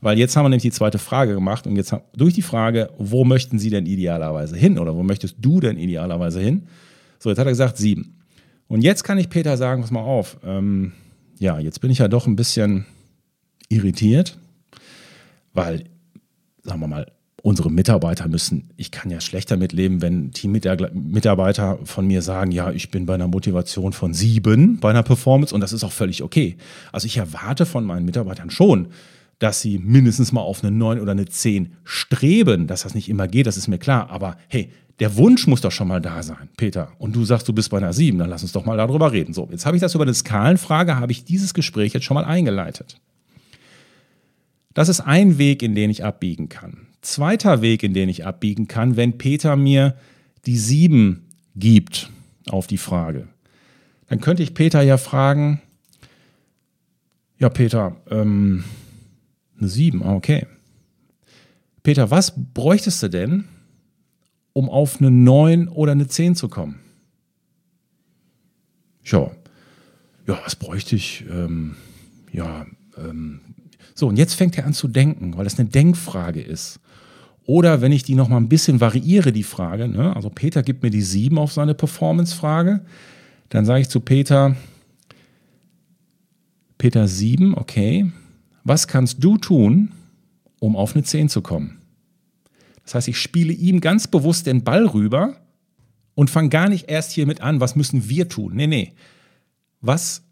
Weil 0.00 0.18
jetzt 0.18 0.34
haben 0.36 0.46
wir 0.46 0.48
nämlich 0.48 0.62
die 0.62 0.70
zweite 0.70 0.98
Frage 0.98 1.34
gemacht 1.34 1.66
und 1.66 1.76
jetzt 1.76 1.92
haben, 1.92 2.02
durch 2.16 2.32
die 2.32 2.42
Frage, 2.42 2.90
wo 2.96 3.24
möchten 3.24 3.58
Sie 3.58 3.68
denn 3.68 3.84
idealerweise 3.84 4.56
hin 4.56 4.78
oder 4.78 4.96
wo 4.96 5.02
möchtest 5.02 5.36
du 5.40 5.60
denn 5.60 5.76
idealerweise 5.76 6.40
hin? 6.40 6.66
So, 7.18 7.28
jetzt 7.28 7.38
hat 7.38 7.46
er 7.46 7.52
gesagt 7.52 7.76
sieben. 7.76 8.16
Und 8.68 8.80
jetzt 8.80 9.04
kann 9.04 9.18
ich 9.18 9.28
Peter 9.28 9.58
sagen, 9.58 9.82
pass 9.82 9.90
mal 9.90 10.00
auf, 10.00 10.38
ähm, 10.44 10.92
ja, 11.38 11.58
jetzt 11.58 11.82
bin 11.82 11.90
ich 11.90 11.98
ja 11.98 12.08
doch 12.08 12.26
ein 12.26 12.36
bisschen 12.36 12.86
irritiert, 13.68 14.38
weil, 15.52 15.84
sagen 16.62 16.80
wir 16.80 16.88
mal, 16.88 17.12
unsere 17.44 17.70
Mitarbeiter 17.70 18.26
müssen, 18.26 18.70
ich 18.78 18.90
kann 18.90 19.10
ja 19.10 19.20
schlecht 19.20 19.50
damit 19.50 19.74
leben, 19.74 20.00
wenn 20.00 20.32
Teammitarbeiter 20.32 21.78
von 21.84 22.06
mir 22.06 22.22
sagen, 22.22 22.50
ja, 22.52 22.70
ich 22.70 22.90
bin 22.90 23.04
bei 23.04 23.12
einer 23.14 23.28
Motivation 23.28 23.92
von 23.92 24.14
sieben 24.14 24.80
bei 24.80 24.88
einer 24.88 25.02
Performance 25.02 25.54
und 25.54 25.60
das 25.60 25.74
ist 25.74 25.84
auch 25.84 25.92
völlig 25.92 26.22
okay. 26.22 26.56
Also 26.90 27.04
ich 27.04 27.18
erwarte 27.18 27.66
von 27.66 27.84
meinen 27.84 28.06
Mitarbeitern 28.06 28.48
schon, 28.48 28.88
dass 29.40 29.60
sie 29.60 29.78
mindestens 29.78 30.32
mal 30.32 30.40
auf 30.40 30.64
eine 30.64 30.74
9 30.74 30.98
oder 31.00 31.12
eine 31.12 31.26
10 31.26 31.74
streben. 31.84 32.66
Dass 32.66 32.84
das 32.84 32.94
nicht 32.94 33.10
immer 33.10 33.28
geht, 33.28 33.46
das 33.46 33.58
ist 33.58 33.68
mir 33.68 33.76
klar. 33.76 34.08
Aber 34.08 34.38
hey, 34.48 34.70
der 35.00 35.14
Wunsch 35.18 35.46
muss 35.46 35.60
doch 35.60 35.72
schon 35.72 35.88
mal 35.88 36.00
da 36.00 36.22
sein, 36.22 36.48
Peter. 36.56 36.92
Und 36.96 37.14
du 37.14 37.26
sagst, 37.26 37.46
du 37.46 37.52
bist 37.52 37.68
bei 37.68 37.76
einer 37.76 37.92
7, 37.92 38.18
dann 38.18 38.30
lass 38.30 38.40
uns 38.40 38.52
doch 38.52 38.64
mal 38.64 38.78
darüber 38.78 39.12
reden. 39.12 39.34
So, 39.34 39.48
jetzt 39.50 39.66
habe 39.66 39.76
ich 39.76 39.82
das 39.82 39.94
über 39.94 40.04
eine 40.04 40.14
Skalenfrage, 40.14 40.96
habe 40.96 41.12
ich 41.12 41.24
dieses 41.24 41.52
Gespräch 41.52 41.92
jetzt 41.92 42.04
schon 42.04 42.14
mal 42.14 42.24
eingeleitet. 42.24 43.02
Das 44.72 44.88
ist 44.88 45.00
ein 45.00 45.36
Weg, 45.36 45.62
in 45.62 45.74
den 45.74 45.90
ich 45.90 46.04
abbiegen 46.04 46.48
kann. 46.48 46.83
Zweiter 47.04 47.60
Weg, 47.60 47.82
in 47.82 47.92
den 47.92 48.08
ich 48.08 48.24
abbiegen 48.24 48.66
kann, 48.66 48.96
wenn 48.96 49.18
Peter 49.18 49.56
mir 49.56 49.94
die 50.46 50.56
7 50.56 51.26
gibt 51.54 52.10
auf 52.48 52.66
die 52.66 52.78
Frage. 52.78 53.28
Dann 54.08 54.22
könnte 54.22 54.42
ich 54.42 54.54
Peter 54.54 54.80
ja 54.80 54.96
fragen, 54.96 55.60
ja 57.38 57.50
Peter, 57.50 57.96
ähm, 58.10 58.64
eine 59.58 59.68
7, 59.68 60.02
ah, 60.02 60.14
okay. 60.14 60.46
Peter, 61.82 62.10
was 62.10 62.32
bräuchtest 62.54 63.02
du 63.02 63.10
denn, 63.10 63.44
um 64.54 64.70
auf 64.70 64.98
eine 64.98 65.10
9 65.10 65.68
oder 65.68 65.92
eine 65.92 66.08
10 66.08 66.36
zu 66.36 66.48
kommen? 66.48 66.80
Ja, 69.04 69.30
ja, 70.26 70.40
was 70.42 70.56
bräuchte 70.56 70.96
ich? 70.96 71.26
Ähm, 71.30 71.76
ja, 72.32 72.64
ähm, 72.96 73.40
so, 73.94 74.08
und 74.08 74.16
jetzt 74.16 74.34
fängt 74.34 74.56
er 74.56 74.64
an 74.64 74.72
zu 74.72 74.88
denken, 74.88 75.36
weil 75.36 75.44
das 75.44 75.58
eine 75.58 75.68
Denkfrage 75.68 76.40
ist. 76.40 76.80
Oder 77.46 77.80
wenn 77.80 77.92
ich 77.92 78.02
die 78.02 78.14
nochmal 78.14 78.40
ein 78.40 78.48
bisschen 78.48 78.80
variiere, 78.80 79.32
die 79.32 79.42
Frage, 79.42 79.88
ne? 79.88 80.14
also 80.16 80.30
Peter 80.30 80.62
gibt 80.62 80.82
mir 80.82 80.90
die 80.90 81.02
7 81.02 81.36
auf 81.38 81.52
seine 81.52 81.74
Performance-Frage, 81.74 82.84
dann 83.50 83.66
sage 83.66 83.82
ich 83.82 83.88
zu 83.88 84.00
Peter, 84.00 84.56
Peter 86.78 87.06
7, 87.06 87.54
okay, 87.56 88.10
was 88.64 88.88
kannst 88.88 89.22
du 89.22 89.36
tun, 89.36 89.92
um 90.58 90.74
auf 90.74 90.94
eine 90.94 91.04
10 91.04 91.28
zu 91.28 91.42
kommen? 91.42 91.78
Das 92.84 92.94
heißt, 92.94 93.08
ich 93.08 93.18
spiele 93.18 93.52
ihm 93.52 93.80
ganz 93.80 94.06
bewusst 94.06 94.46
den 94.46 94.64
Ball 94.64 94.86
rüber 94.86 95.36
und 96.14 96.30
fange 96.30 96.48
gar 96.48 96.68
nicht 96.68 96.88
erst 96.88 97.12
hiermit 97.12 97.40
an, 97.42 97.60
was 97.60 97.76
müssen 97.76 98.08
wir 98.08 98.28
tun? 98.28 98.54
Nee, 98.54 98.66
nee. 98.66 98.92
Was 99.80 100.22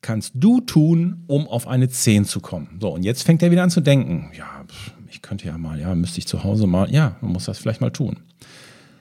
kannst 0.00 0.32
du 0.34 0.60
tun, 0.60 1.24
um 1.26 1.46
auf 1.46 1.66
eine 1.66 1.88
10 1.88 2.24
zu 2.24 2.40
kommen? 2.40 2.78
So, 2.80 2.94
und 2.94 3.02
jetzt 3.02 3.22
fängt 3.22 3.42
er 3.42 3.50
wieder 3.50 3.62
an 3.62 3.70
zu 3.70 3.80
denken. 3.80 4.30
Ja, 4.36 4.64
ich 5.12 5.22
könnte 5.22 5.46
ja 5.46 5.58
mal, 5.58 5.78
ja, 5.78 5.94
müsste 5.94 6.18
ich 6.18 6.26
zu 6.26 6.42
Hause 6.42 6.66
mal, 6.66 6.90
ja, 6.90 7.16
man 7.20 7.32
muss 7.32 7.44
das 7.44 7.58
vielleicht 7.58 7.80
mal 7.80 7.90
tun. 7.90 8.16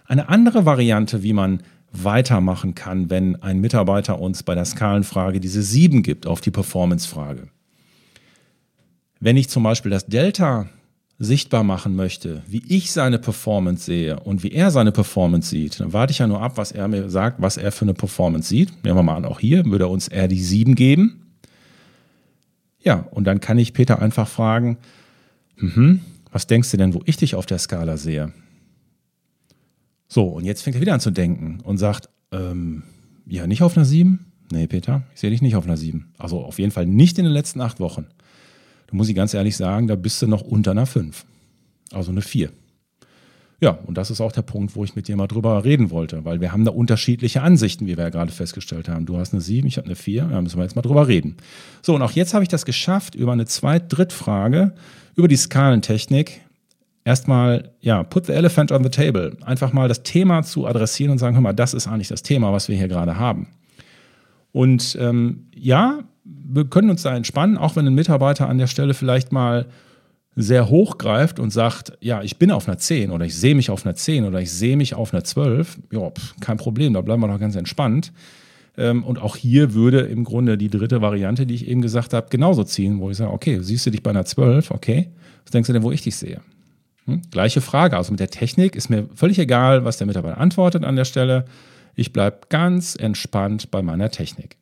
Eine 0.06 0.30
andere 0.30 0.66
Variante, 0.66 1.24
wie 1.24 1.34
man 1.34 1.62
weitermachen 1.94 2.76
kann, 2.76 3.10
wenn 3.10 3.42
ein 3.42 3.60
Mitarbeiter 3.60 4.20
uns 4.20 4.44
bei 4.44 4.56
der 4.56 4.66
Skalenfrage 4.66 5.40
diese 5.40 5.62
7 5.62 6.04
gibt 6.04 6.28
auf 6.28 6.42
die 6.42 6.52
Performance-Frage. 6.52 7.48
Wenn 9.20 9.38
ich 9.38 9.50
zum 9.50 9.64
Beispiel 9.64 9.92
das 9.92 10.06
Delta 10.06 10.68
sichtbar 11.20 11.64
machen 11.64 11.96
möchte, 11.96 12.42
wie 12.48 12.64
ich 12.68 12.92
seine 12.92 13.20
Performance 13.20 13.86
sehe 13.86 14.20
und 14.20 14.42
wie 14.42 14.52
er 14.52 14.72
seine 14.72 14.92
Performance 14.92 15.50
sieht, 15.50 15.80
dann 15.80 15.94
warte 15.94 16.12
ich 16.12 16.20
ja 16.20 16.28
nur 16.28 16.42
ab, 16.42 16.54
was 16.56 16.72
er 16.72 16.88
mir 16.88 17.10
sagt, 17.10 17.42
was 17.42 17.58
er 17.58 17.72
für 17.72 17.86
eine 17.86 17.94
Performance 17.94 18.50
sieht. 18.50 18.84
Nehmen 18.84 18.98
wir 18.98 19.04
mal 19.04 19.16
an, 19.16 19.26
auch 19.26 19.40
hier 19.40 19.66
würde 19.66 19.86
er 19.86 19.92
uns 19.92 20.08
eher 20.08 20.28
die 20.28 20.42
7 20.42 20.76
geben. 20.76 21.36
Ja, 22.80 23.06
und 23.12 23.26
dann 23.26 23.40
kann 23.40 23.60
ich 23.60 23.74
Peter 23.74 24.02
einfach 24.02 24.28
fragen, 24.28 24.78
mhm, 25.62 26.02
was 26.32 26.48
denkst 26.48 26.72
du 26.72 26.78
denn, 26.78 26.94
wo 26.94 27.02
ich 27.06 27.18
dich 27.18 27.36
auf 27.36 27.46
der 27.46 27.60
Skala 27.60 27.98
sehe? 27.98 28.34
So, 30.08 30.26
und 30.26 30.44
jetzt 30.46 30.62
fängt 30.62 30.76
er 30.76 30.82
wieder 30.82 30.94
an 30.94 31.00
zu 31.00 31.12
denken 31.12 31.60
und 31.64 31.78
sagt, 31.78 32.10
ähm, 32.32 32.84
ja, 33.26 33.48
nicht 33.48 33.64
auf 33.64 33.78
einer 33.78 33.86
7? 33.86 34.26
Nee, 34.52 34.68
Peter, 34.68 35.04
ich 35.14 35.22
sehe 35.22 35.30
dich 35.30 35.42
nicht 35.42 35.56
auf 35.56 35.66
einer 35.66 35.78
7. 35.78 36.12
Also 36.18 36.42
auf 36.42 36.60
jeden 36.60 36.72
Fall 36.72 36.86
nicht 36.86 37.18
in 37.18 37.24
den 37.24 37.34
letzten 37.34 37.62
acht 37.62 37.80
Wochen. 37.80 38.08
Da 38.88 38.98
muss 38.98 39.08
ich 39.08 39.16
ganz 39.16 39.34
ehrlich 39.34 39.56
sagen, 39.56 39.88
da 39.88 39.96
bist 39.96 40.22
du 40.22 40.28
noch 40.28 40.42
unter 40.42 40.72
einer 40.72 40.86
5. 40.86 41.26
Also 41.92 42.12
eine 42.12 42.22
4. 42.22 42.52
Ja, 43.62 43.78
und 43.86 43.96
das 43.96 44.10
ist 44.10 44.22
auch 44.22 44.32
der 44.32 44.42
Punkt, 44.42 44.76
wo 44.76 44.84
ich 44.84 44.96
mit 44.96 45.08
dir 45.08 45.16
mal 45.16 45.28
drüber 45.28 45.64
reden 45.64 45.92
wollte, 45.92 46.26
weil 46.26 46.42
wir 46.42 46.52
haben 46.52 46.66
da 46.66 46.72
unterschiedliche 46.72 47.44
Ansichten, 47.44 47.86
wie 47.86 47.96
wir 47.96 48.06
ja 48.06 48.10
gerade 48.10 48.32
festgestellt 48.32 48.90
haben. 48.90 49.06
Du 49.06 49.18
hast 49.18 49.34
eine 49.34 49.42
7, 49.42 49.68
ich 49.68 49.78
habe 49.78 49.86
eine 49.86 49.96
4, 49.96 50.24
da 50.26 50.42
müssen 50.42 50.58
wir 50.58 50.64
jetzt 50.64 50.76
mal 50.76 50.82
drüber 50.82 51.08
reden. 51.08 51.38
So, 51.84 51.94
und 51.94 52.02
auch 52.02 52.12
jetzt 52.12 52.34
habe 52.34 52.42
ich 52.42 52.50
das 52.50 52.66
geschafft, 52.66 53.14
über 53.14 53.34
eine 53.34 53.46
Zweit-Dritt-Frage, 53.46 54.74
über 55.16 55.28
die 55.28 55.36
Skalentechnik, 55.36 56.42
erstmal, 57.06 57.70
ja, 57.82 58.02
put 58.02 58.26
the 58.26 58.34
elephant 58.34 58.72
on 58.72 58.84
the 58.84 58.90
table. 58.90 59.38
Einfach 59.46 59.74
mal 59.74 59.88
das 59.88 60.02
Thema 60.02 60.42
zu 60.42 60.66
adressieren 60.66 61.12
und 61.12 61.20
sagen, 61.20 61.36
hör 61.36 61.42
mal, 61.42 61.54
das 61.54 61.76
ist 61.76 61.88
eigentlich 61.88 62.08
das 62.08 62.24
Thema, 62.24 62.52
was 62.54 62.68
wir 62.68 62.76
hier 62.76 62.88
gerade 62.88 63.20
haben. 63.20 63.48
Und 64.54 64.98
ähm, 65.00 65.46
ja, 65.54 66.00
wir 66.24 66.66
können 66.66 66.90
uns 66.90 67.04
da 67.04 67.16
entspannen, 67.16 67.60
auch 67.60 67.76
wenn 67.76 67.86
ein 67.86 67.94
Mitarbeiter 67.94 68.50
an 68.50 68.58
der 68.58 68.68
Stelle 68.68 68.96
vielleicht 68.96 69.32
mal 69.32 69.68
sehr 70.36 70.70
hoch 70.70 70.98
greift 70.98 71.40
und 71.40 71.52
sagt, 71.52 71.94
ja, 72.00 72.22
ich 72.22 72.38
bin 72.38 72.52
auf 72.52 72.68
einer 72.68 72.78
10 72.78 73.12
oder 73.12 73.26
ich 73.26 73.36
sehe 73.36 73.56
mich 73.56 73.70
auf 73.70 73.86
einer 73.86 73.96
10 73.96 74.26
oder 74.26 74.40
ich 74.40 74.52
sehe 74.52 74.78
mich 74.78 74.94
auf 74.94 75.14
einer 75.14 75.24
12, 75.24 75.80
ja, 75.92 76.12
kein 76.40 76.58
Problem, 76.58 76.94
da 76.94 77.02
bleiben 77.02 77.22
wir 77.22 77.28
doch 77.28 77.40
ganz 77.40 77.56
entspannt. 77.56 78.14
Ähm, 78.78 79.04
und 79.04 79.22
auch 79.22 79.36
hier 79.36 79.74
würde 79.74 80.02
im 80.02 80.24
Grunde 80.24 80.58
die 80.58 80.70
dritte 80.70 81.02
Variante, 81.02 81.46
die 81.46 81.56
ich 81.56 81.68
eben 81.68 81.82
gesagt 81.82 82.14
habe, 82.14 82.28
genauso 82.30 82.64
ziehen, 82.64 83.00
wo 83.00 83.10
ich 83.10 83.18
sage, 83.18 83.32
okay, 83.32 83.60
siehst 83.62 83.86
du 83.86 83.90
dich 83.92 84.04
bei 84.04 84.12
einer 84.12 84.26
12, 84.26 84.72
okay, 84.72 85.10
was 85.44 85.52
denkst 85.52 85.68
du 85.68 85.74
denn, 85.74 85.84
wo 85.84 85.92
ich 85.92 86.02
dich 86.02 86.16
sehe? 86.16 86.40
Hm? 87.06 87.22
Gleiche 87.32 87.60
Frage, 87.60 87.98
also 87.98 88.12
mit 88.12 88.22
der 88.22 88.30
Technik 88.30 88.76
ist 88.76 88.90
mir 88.90 89.08
völlig 89.14 89.38
egal, 89.40 89.84
was 89.84 89.98
der 89.98 90.08
Mitarbeiter 90.08 90.38
antwortet 90.38 90.86
an 90.86 90.96
der 90.96 91.06
Stelle. 91.06 91.46
Ich 91.96 92.14
bleibe 92.14 92.40
ganz 92.48 92.96
entspannt 92.96 93.70
bei 93.70 93.82
meiner 93.82 94.10
Technik. 94.12 94.56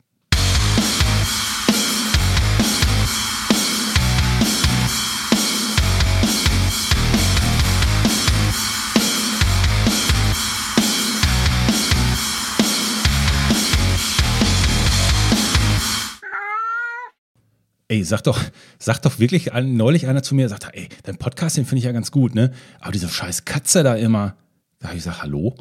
Ey, 18.00 18.06
sag 18.06 18.22
doch, 18.22 18.40
sag 18.78 19.02
doch 19.02 19.20
wirklich 19.20 19.52
neulich 19.62 20.08
einer 20.08 20.24
zu 20.24 20.34
mir, 20.34 20.48
sagt, 20.48 20.70
ey, 20.72 20.88
dein 21.04 21.18
Podcast, 21.18 21.58
den 21.58 21.66
finde 21.66 21.80
ich 21.80 21.84
ja 21.84 21.92
ganz 21.92 22.12
gut, 22.12 22.34
ne? 22.34 22.54
Aber 22.80 22.94
diese 22.94 23.10
scheiß 23.10 23.44
Katze 23.44 23.84
da 23.84 23.96
immer. 23.96 24.38
Da 24.80 24.88
habe 24.88 24.98
ich 24.98 25.04
gesagt, 25.04 25.22
hallo? 25.22 25.58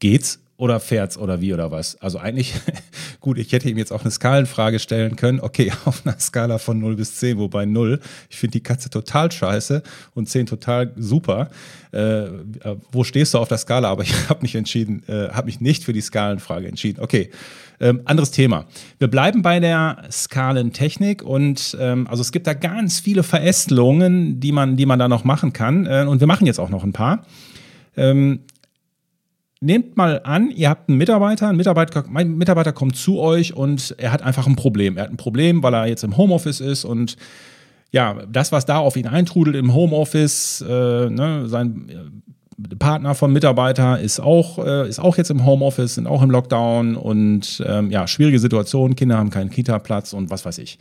Geht's? 0.00 0.40
oder 0.56 0.78
fährt's 0.78 1.18
oder 1.18 1.40
wie 1.40 1.52
oder 1.52 1.70
was? 1.70 1.96
Also 2.00 2.18
eigentlich, 2.18 2.54
gut, 3.20 3.38
ich 3.38 3.52
hätte 3.52 3.68
ihm 3.68 3.76
jetzt 3.76 3.92
auch 3.92 4.02
eine 4.02 4.10
Skalenfrage 4.10 4.78
stellen 4.78 5.16
können. 5.16 5.40
Okay, 5.40 5.72
auf 5.84 6.06
einer 6.06 6.18
Skala 6.18 6.58
von 6.58 6.78
0 6.78 6.96
bis 6.96 7.16
10, 7.16 7.38
wobei 7.38 7.64
0, 7.64 8.00
ich 8.30 8.36
finde 8.36 8.52
die 8.52 8.62
Katze 8.62 8.90
total 8.90 9.32
scheiße 9.32 9.82
und 10.14 10.28
10 10.28 10.46
total 10.46 10.92
super. 10.96 11.50
Äh, 11.92 12.26
wo 12.92 13.04
stehst 13.04 13.34
du 13.34 13.38
auf 13.38 13.48
der 13.48 13.58
Skala? 13.58 13.90
Aber 13.90 14.02
ich 14.02 14.12
habe 14.28 14.42
mich 14.42 14.54
entschieden, 14.54 15.02
äh, 15.08 15.30
habe 15.30 15.46
mich 15.46 15.60
nicht 15.60 15.84
für 15.84 15.92
die 15.92 16.00
Skalenfrage 16.00 16.68
entschieden. 16.68 17.02
Okay, 17.02 17.30
ähm, 17.80 18.02
anderes 18.04 18.30
Thema. 18.30 18.66
Wir 18.98 19.08
bleiben 19.08 19.42
bei 19.42 19.60
der 19.60 20.04
Skalentechnik 20.10 21.22
und 21.22 21.76
ähm, 21.80 22.06
also 22.08 22.20
es 22.20 22.32
gibt 22.32 22.46
da 22.46 22.54
ganz 22.54 23.00
viele 23.00 23.22
Verästelungen, 23.22 24.40
die 24.40 24.52
man, 24.52 24.76
die 24.76 24.86
man 24.86 24.98
da 24.98 25.08
noch 25.08 25.24
machen 25.24 25.52
kann. 25.52 25.86
Äh, 25.86 26.06
und 26.08 26.20
wir 26.20 26.26
machen 26.26 26.46
jetzt 26.46 26.58
auch 26.58 26.70
noch 26.70 26.84
ein 26.84 26.92
paar. 26.92 27.26
Ähm, 27.96 28.40
nehmt 29.60 29.96
mal 29.96 30.20
an, 30.24 30.50
ihr 30.50 30.68
habt 30.68 30.88
einen 30.88 30.98
Mitarbeiter, 30.98 31.48
ein 31.48 31.56
Mitarbeiter, 31.56 32.04
mein 32.08 32.36
Mitarbeiter 32.36 32.72
kommt 32.72 32.96
zu 32.96 33.18
euch 33.18 33.56
und 33.56 33.94
er 33.98 34.12
hat 34.12 34.22
einfach 34.22 34.46
ein 34.46 34.56
Problem. 34.56 34.96
Er 34.96 35.04
hat 35.04 35.10
ein 35.10 35.16
Problem, 35.16 35.62
weil 35.62 35.74
er 35.74 35.86
jetzt 35.86 36.04
im 36.04 36.16
Homeoffice 36.16 36.60
ist 36.60 36.84
und 36.84 37.16
ja, 37.90 38.18
das, 38.28 38.50
was 38.50 38.66
da 38.66 38.78
auf 38.78 38.96
ihn 38.96 39.06
eintrudelt 39.06 39.56
im 39.56 39.72
Homeoffice, 39.72 40.64
äh, 40.68 41.10
ne, 41.10 41.44
sein 41.46 42.22
Partner 42.78 43.14
vom 43.14 43.32
Mitarbeiter 43.32 44.00
ist 44.00 44.20
auch, 44.20 44.64
äh, 44.64 44.88
ist 44.88 45.00
auch 45.00 45.16
jetzt 45.16 45.30
im 45.30 45.44
Homeoffice, 45.44 45.96
sind 45.96 46.06
auch 46.06 46.22
im 46.22 46.30
Lockdown 46.30 46.96
und 46.96 47.62
ähm, 47.66 47.90
ja, 47.90 48.06
schwierige 48.06 48.38
Situation, 48.38 48.94
Kinder 48.96 49.18
haben 49.18 49.30
keinen 49.30 49.50
Kita-Platz 49.50 50.12
und 50.12 50.30
was 50.30 50.44
weiß 50.44 50.58
ich. 50.58 50.78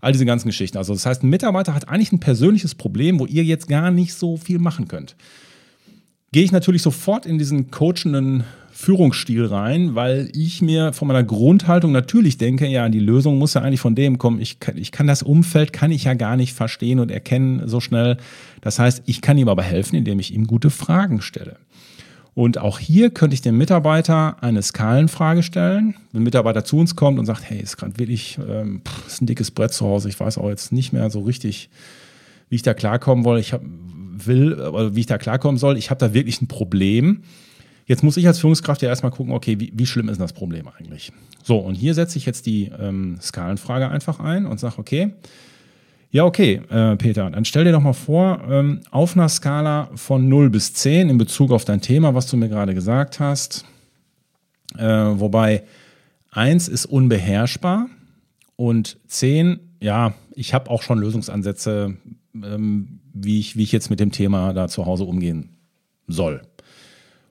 All 0.00 0.12
diese 0.12 0.26
ganzen 0.26 0.48
Geschichten. 0.48 0.78
Also 0.78 0.92
das 0.92 1.06
heißt, 1.06 1.22
ein 1.22 1.30
Mitarbeiter 1.30 1.74
hat 1.74 1.88
eigentlich 1.88 2.12
ein 2.12 2.20
persönliches 2.20 2.74
Problem, 2.74 3.18
wo 3.18 3.26
ihr 3.26 3.42
jetzt 3.42 3.68
gar 3.68 3.90
nicht 3.90 4.14
so 4.14 4.36
viel 4.36 4.58
machen 4.58 4.88
könnt 4.88 5.16
gehe 6.32 6.44
ich 6.44 6.52
natürlich 6.52 6.82
sofort 6.82 7.26
in 7.26 7.38
diesen 7.38 7.70
coachenden 7.70 8.44
Führungsstil 8.76 9.46
rein, 9.46 9.94
weil 9.94 10.28
ich 10.34 10.60
mir 10.60 10.92
von 10.92 11.08
meiner 11.08 11.24
Grundhaltung 11.24 11.92
natürlich 11.92 12.36
denke, 12.36 12.66
ja, 12.66 12.90
die 12.90 13.00
Lösung 13.00 13.38
muss 13.38 13.54
ja 13.54 13.62
eigentlich 13.62 13.80
von 13.80 13.94
dem 13.94 14.18
kommen. 14.18 14.38
Ich 14.38 14.60
kann, 14.60 14.76
ich 14.76 14.92
kann 14.92 15.06
das 15.06 15.22
Umfeld, 15.22 15.72
kann 15.72 15.90
ich 15.90 16.04
ja 16.04 16.12
gar 16.12 16.36
nicht 16.36 16.52
verstehen 16.52 17.00
und 17.00 17.10
erkennen 17.10 17.66
so 17.68 17.80
schnell. 17.80 18.18
Das 18.60 18.78
heißt, 18.78 19.04
ich 19.06 19.22
kann 19.22 19.38
ihm 19.38 19.48
aber 19.48 19.62
helfen, 19.62 19.96
indem 19.96 20.20
ich 20.20 20.34
ihm 20.34 20.46
gute 20.46 20.68
Fragen 20.68 21.22
stelle. 21.22 21.56
Und 22.34 22.58
auch 22.58 22.78
hier 22.78 23.08
könnte 23.08 23.32
ich 23.32 23.40
dem 23.40 23.56
Mitarbeiter 23.56 24.36
eine 24.42 24.60
Skalenfrage 24.60 25.42
stellen. 25.42 25.94
Wenn 26.12 26.20
ein 26.20 26.24
Mitarbeiter 26.24 26.66
zu 26.66 26.76
uns 26.76 26.94
kommt 26.94 27.18
und 27.18 27.24
sagt, 27.24 27.48
hey, 27.48 27.58
ist 27.58 27.78
gerade 27.78 27.98
wirklich, 27.98 28.38
ähm, 28.46 28.82
pff, 28.86 29.06
ist 29.06 29.22
ein 29.22 29.26
dickes 29.26 29.50
Brett 29.50 29.72
zu 29.72 29.86
Hause, 29.86 30.10
ich 30.10 30.20
weiß 30.20 30.36
auch 30.36 30.50
jetzt 30.50 30.70
nicht 30.70 30.92
mehr 30.92 31.08
so 31.08 31.20
richtig, 31.20 31.70
wie 32.50 32.56
ich 32.56 32.62
da 32.62 32.74
klarkommen 32.74 33.24
will. 33.24 33.38
Ich 33.38 33.54
habe 33.54 33.64
will, 34.24 34.54
oder 34.54 34.94
wie 34.94 35.00
ich 35.00 35.06
da 35.06 35.18
klarkommen 35.18 35.58
soll. 35.58 35.76
Ich 35.76 35.90
habe 35.90 35.98
da 35.98 36.14
wirklich 36.14 36.40
ein 36.40 36.48
Problem. 36.48 37.22
Jetzt 37.86 38.02
muss 38.02 38.16
ich 38.16 38.26
als 38.26 38.40
Führungskraft 38.40 38.82
ja 38.82 38.88
erstmal 38.88 39.12
gucken, 39.12 39.32
okay, 39.32 39.60
wie, 39.60 39.72
wie 39.74 39.86
schlimm 39.86 40.08
ist 40.08 40.20
das 40.20 40.32
Problem 40.32 40.66
eigentlich? 40.68 41.12
So, 41.44 41.58
und 41.58 41.74
hier 41.74 41.94
setze 41.94 42.18
ich 42.18 42.26
jetzt 42.26 42.46
die 42.46 42.70
ähm, 42.78 43.18
Skalenfrage 43.20 43.88
einfach 43.88 44.18
ein 44.18 44.46
und 44.46 44.58
sage, 44.58 44.78
okay, 44.78 45.12
ja, 46.10 46.24
okay, 46.24 46.62
äh, 46.70 46.96
Peter, 46.96 47.30
dann 47.30 47.44
stell 47.44 47.64
dir 47.64 47.72
doch 47.72 47.80
mal 47.80 47.92
vor, 47.92 48.40
ähm, 48.48 48.80
auf 48.90 49.16
einer 49.16 49.28
Skala 49.28 49.90
von 49.94 50.28
0 50.28 50.50
bis 50.50 50.72
10 50.72 51.10
in 51.10 51.18
Bezug 51.18 51.52
auf 51.52 51.64
dein 51.64 51.80
Thema, 51.80 52.14
was 52.14 52.26
du 52.26 52.36
mir 52.36 52.48
gerade 52.48 52.74
gesagt 52.74 53.20
hast, 53.20 53.64
äh, 54.78 54.82
wobei 54.84 55.64
1 56.30 56.68
ist 56.68 56.86
unbeherrschbar 56.86 57.88
und 58.56 58.98
10, 59.08 59.60
ja, 59.80 60.14
ich 60.34 60.54
habe 60.54 60.70
auch 60.70 60.82
schon 60.82 60.98
Lösungsansätze, 60.98 61.96
ähm, 62.44 63.00
wie, 63.12 63.38
ich, 63.38 63.56
wie 63.56 63.62
ich 63.62 63.72
jetzt 63.72 63.90
mit 63.90 64.00
dem 64.00 64.12
Thema 64.12 64.52
da 64.52 64.68
zu 64.68 64.86
Hause 64.86 65.04
umgehen 65.04 65.50
soll. 66.06 66.42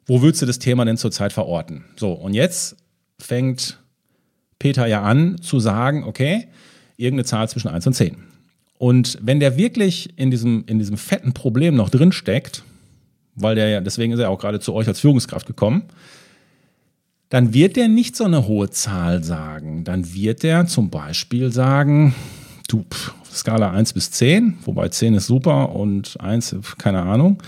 Wo 0.05 0.21
würdest 0.21 0.41
du 0.41 0.45
das 0.45 0.59
Thema 0.59 0.85
denn 0.85 0.97
zurzeit 0.97 1.33
verorten? 1.33 1.85
So, 1.95 2.11
und 2.11 2.33
jetzt 2.33 2.77
fängt 3.19 3.79
Peter 4.59 4.85
ja 4.85 5.01
an 5.01 5.41
zu 5.41 5.59
sagen, 5.59 6.03
okay, 6.03 6.47
irgendeine 6.97 7.25
Zahl 7.25 7.49
zwischen 7.49 7.67
1 7.67 7.87
und 7.87 7.93
10. 7.93 8.17
Und 8.77 9.17
wenn 9.21 9.39
der 9.39 9.57
wirklich 9.57 10.17
in 10.17 10.31
diesem, 10.31 10.63
in 10.67 10.79
diesem 10.79 10.97
fetten 10.97 11.33
Problem 11.33 11.75
noch 11.75 11.89
drin 11.89 12.11
steckt, 12.11 12.63
weil 13.35 13.55
der 13.55 13.69
ja, 13.69 13.81
deswegen 13.81 14.13
ist 14.13 14.19
er 14.19 14.29
auch 14.29 14.39
gerade 14.39 14.59
zu 14.59 14.73
euch 14.73 14.87
als 14.87 14.99
Führungskraft 14.99 15.47
gekommen, 15.47 15.83
dann 17.29 17.53
wird 17.53 17.75
der 17.75 17.87
nicht 17.87 18.15
so 18.15 18.23
eine 18.23 18.47
hohe 18.47 18.69
Zahl 18.69 19.23
sagen. 19.23 19.83
Dann 19.83 20.13
wird 20.13 20.43
der 20.43 20.67
zum 20.67 20.89
Beispiel 20.89 21.51
sagen, 21.51 22.13
du, 22.67 22.83
pff, 22.83 23.13
Skala 23.35 23.71
1 23.71 23.93
bis 23.93 24.11
10, 24.11 24.59
wobei 24.63 24.89
10 24.89 25.15
ist 25.15 25.27
super 25.27 25.75
und 25.75 26.19
1, 26.21 26.55
keine 26.77 27.01
Ahnung. 27.01 27.41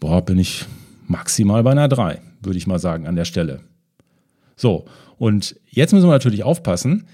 Boah, 0.00 0.24
bin 0.24 0.38
ich 0.38 0.64
maximal 1.06 1.62
bei 1.62 1.72
einer 1.72 1.88
3, 1.88 2.20
würde 2.42 2.58
ich 2.58 2.66
mal 2.66 2.78
sagen, 2.78 3.06
an 3.06 3.16
der 3.16 3.24
Stelle. 3.24 3.60
So, 4.56 4.86
und 5.18 5.56
jetzt 5.70 5.92
müssen 5.92 6.06
wir 6.06 6.12
natürlich 6.12 6.42
aufpassen. 6.42 7.06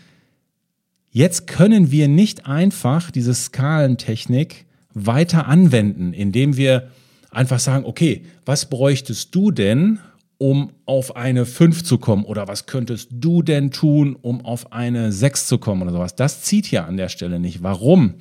Jetzt 1.11 1.46
können 1.46 1.90
wir 1.90 2.09
nicht 2.09 2.46
einfach 2.46 3.11
diese 3.11 3.35
Skalentechnik 3.35 4.66
weiter 4.94 5.48
anwenden, 5.48 6.12
indem 6.12 6.57
wir 6.57 6.90
einfach 7.31 7.59
sagen, 7.59 7.85
okay, 7.85 8.24
was 8.44 8.70
bräuchtest 8.70 9.35
du 9.35 9.50
denn, 9.50 9.98
um 10.40 10.70
auf 10.87 11.16
eine 11.16 11.44
5 11.44 11.85
zu 11.85 11.98
kommen? 11.98 12.24
Oder 12.24 12.48
was 12.48 12.64
könntest 12.64 13.11
du 13.12 13.42
denn 13.42 13.70
tun, 13.70 14.16
um 14.22 14.42
auf 14.42 14.72
eine 14.72 15.12
6 15.12 15.46
zu 15.46 15.59
kommen 15.59 15.83
oder 15.83 15.92
sowas? 15.92 16.16
Das 16.16 16.40
zieht 16.40 16.70
ja 16.70 16.87
an 16.87 16.96
der 16.96 17.11
Stelle 17.11 17.38
nicht. 17.38 17.62
Warum? 17.62 18.14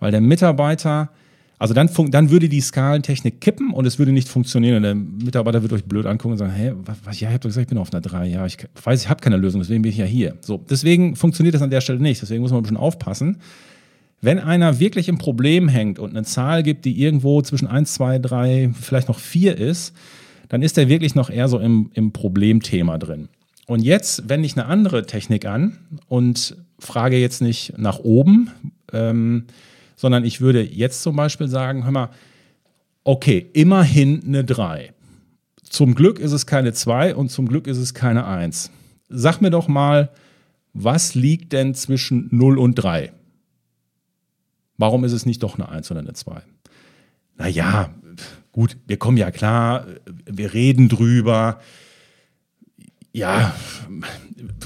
Weil 0.00 0.10
der 0.10 0.20
Mitarbeiter, 0.20 1.10
also 1.60 1.72
dann, 1.72 1.88
dann 2.10 2.30
würde 2.30 2.48
die 2.48 2.60
Skalentechnik 2.60 3.40
kippen 3.40 3.72
und 3.72 3.86
es 3.86 4.00
würde 4.00 4.10
nicht 4.10 4.28
funktionieren. 4.28 4.78
Und 4.78 4.82
der 4.82 4.96
Mitarbeiter 4.96 5.62
würde 5.62 5.76
euch 5.76 5.84
blöd 5.84 6.04
angucken 6.04 6.32
und 6.32 6.38
sagen, 6.38 6.52
hä, 6.52 6.72
was, 7.04 7.20
ja, 7.20 7.28
ich 7.28 7.34
habe 7.34 7.38
doch 7.38 7.48
gesagt, 7.50 7.66
ich 7.66 7.68
bin 7.68 7.78
auf 7.78 7.92
einer 7.92 8.00
3. 8.00 8.26
Ja, 8.26 8.44
ich 8.44 8.56
weiß, 8.82 9.00
ich 9.00 9.08
habe 9.08 9.20
keine 9.20 9.36
Lösung, 9.36 9.60
deswegen 9.60 9.82
bin 9.82 9.92
ich 9.92 9.98
ja 9.98 10.04
hier. 10.04 10.34
So, 10.40 10.60
deswegen 10.68 11.14
funktioniert 11.14 11.54
das 11.54 11.62
an 11.62 11.70
der 11.70 11.80
Stelle 11.80 12.00
nicht. 12.00 12.20
Deswegen 12.20 12.42
muss 12.42 12.50
man 12.50 12.58
ein 12.58 12.64
bisschen 12.64 12.76
aufpassen. 12.76 13.36
Wenn 14.20 14.40
einer 14.40 14.80
wirklich 14.80 15.08
im 15.08 15.18
Problem 15.18 15.68
hängt 15.68 16.00
und 16.00 16.10
eine 16.10 16.24
Zahl 16.24 16.64
gibt, 16.64 16.84
die 16.86 17.00
irgendwo 17.00 17.40
zwischen 17.42 17.68
1, 17.68 17.94
2, 17.94 18.18
3, 18.18 18.70
vielleicht 18.80 19.06
noch 19.06 19.20
4 19.20 19.56
ist, 19.56 19.94
dann 20.52 20.60
ist 20.60 20.76
er 20.76 20.90
wirklich 20.90 21.14
noch 21.14 21.30
eher 21.30 21.48
so 21.48 21.58
im, 21.58 21.90
im 21.94 22.12
Problemthema 22.12 22.98
drin. 22.98 23.30
Und 23.66 23.80
jetzt 23.80 24.28
wende 24.28 24.44
ich 24.44 24.54
eine 24.54 24.66
andere 24.66 25.06
Technik 25.06 25.46
an 25.46 25.78
und 26.08 26.58
frage 26.78 27.16
jetzt 27.16 27.40
nicht 27.40 27.78
nach 27.78 28.00
oben, 28.00 28.50
ähm, 28.92 29.46
sondern 29.96 30.26
ich 30.26 30.42
würde 30.42 30.62
jetzt 30.62 31.02
zum 31.02 31.16
Beispiel 31.16 31.48
sagen, 31.48 31.84
hör 31.84 31.90
mal, 31.92 32.10
okay, 33.02 33.48
immerhin 33.54 34.22
eine 34.26 34.44
3. 34.44 34.92
Zum 35.62 35.94
Glück 35.94 36.18
ist 36.18 36.32
es 36.32 36.44
keine 36.44 36.74
2 36.74 37.14
und 37.14 37.30
zum 37.30 37.48
Glück 37.48 37.66
ist 37.66 37.78
es 37.78 37.94
keine 37.94 38.26
1. 38.26 38.70
Sag 39.08 39.40
mir 39.40 39.50
doch 39.50 39.68
mal, 39.68 40.10
was 40.74 41.14
liegt 41.14 41.54
denn 41.54 41.74
zwischen 41.74 42.28
0 42.30 42.58
und 42.58 42.74
3? 42.74 43.10
Warum 44.76 45.04
ist 45.04 45.12
es 45.12 45.24
nicht 45.24 45.42
doch 45.42 45.54
eine 45.54 45.70
1 45.70 45.90
oder 45.90 46.00
eine 46.00 46.12
2? 46.12 46.42
Naja, 47.38 47.94
gut, 48.52 48.76
wir 48.86 48.98
kommen 48.98 49.16
ja 49.16 49.30
klar, 49.30 49.86
wir 50.24 50.54
reden 50.54 50.88
drüber. 50.88 51.60
Ja, 53.12 53.54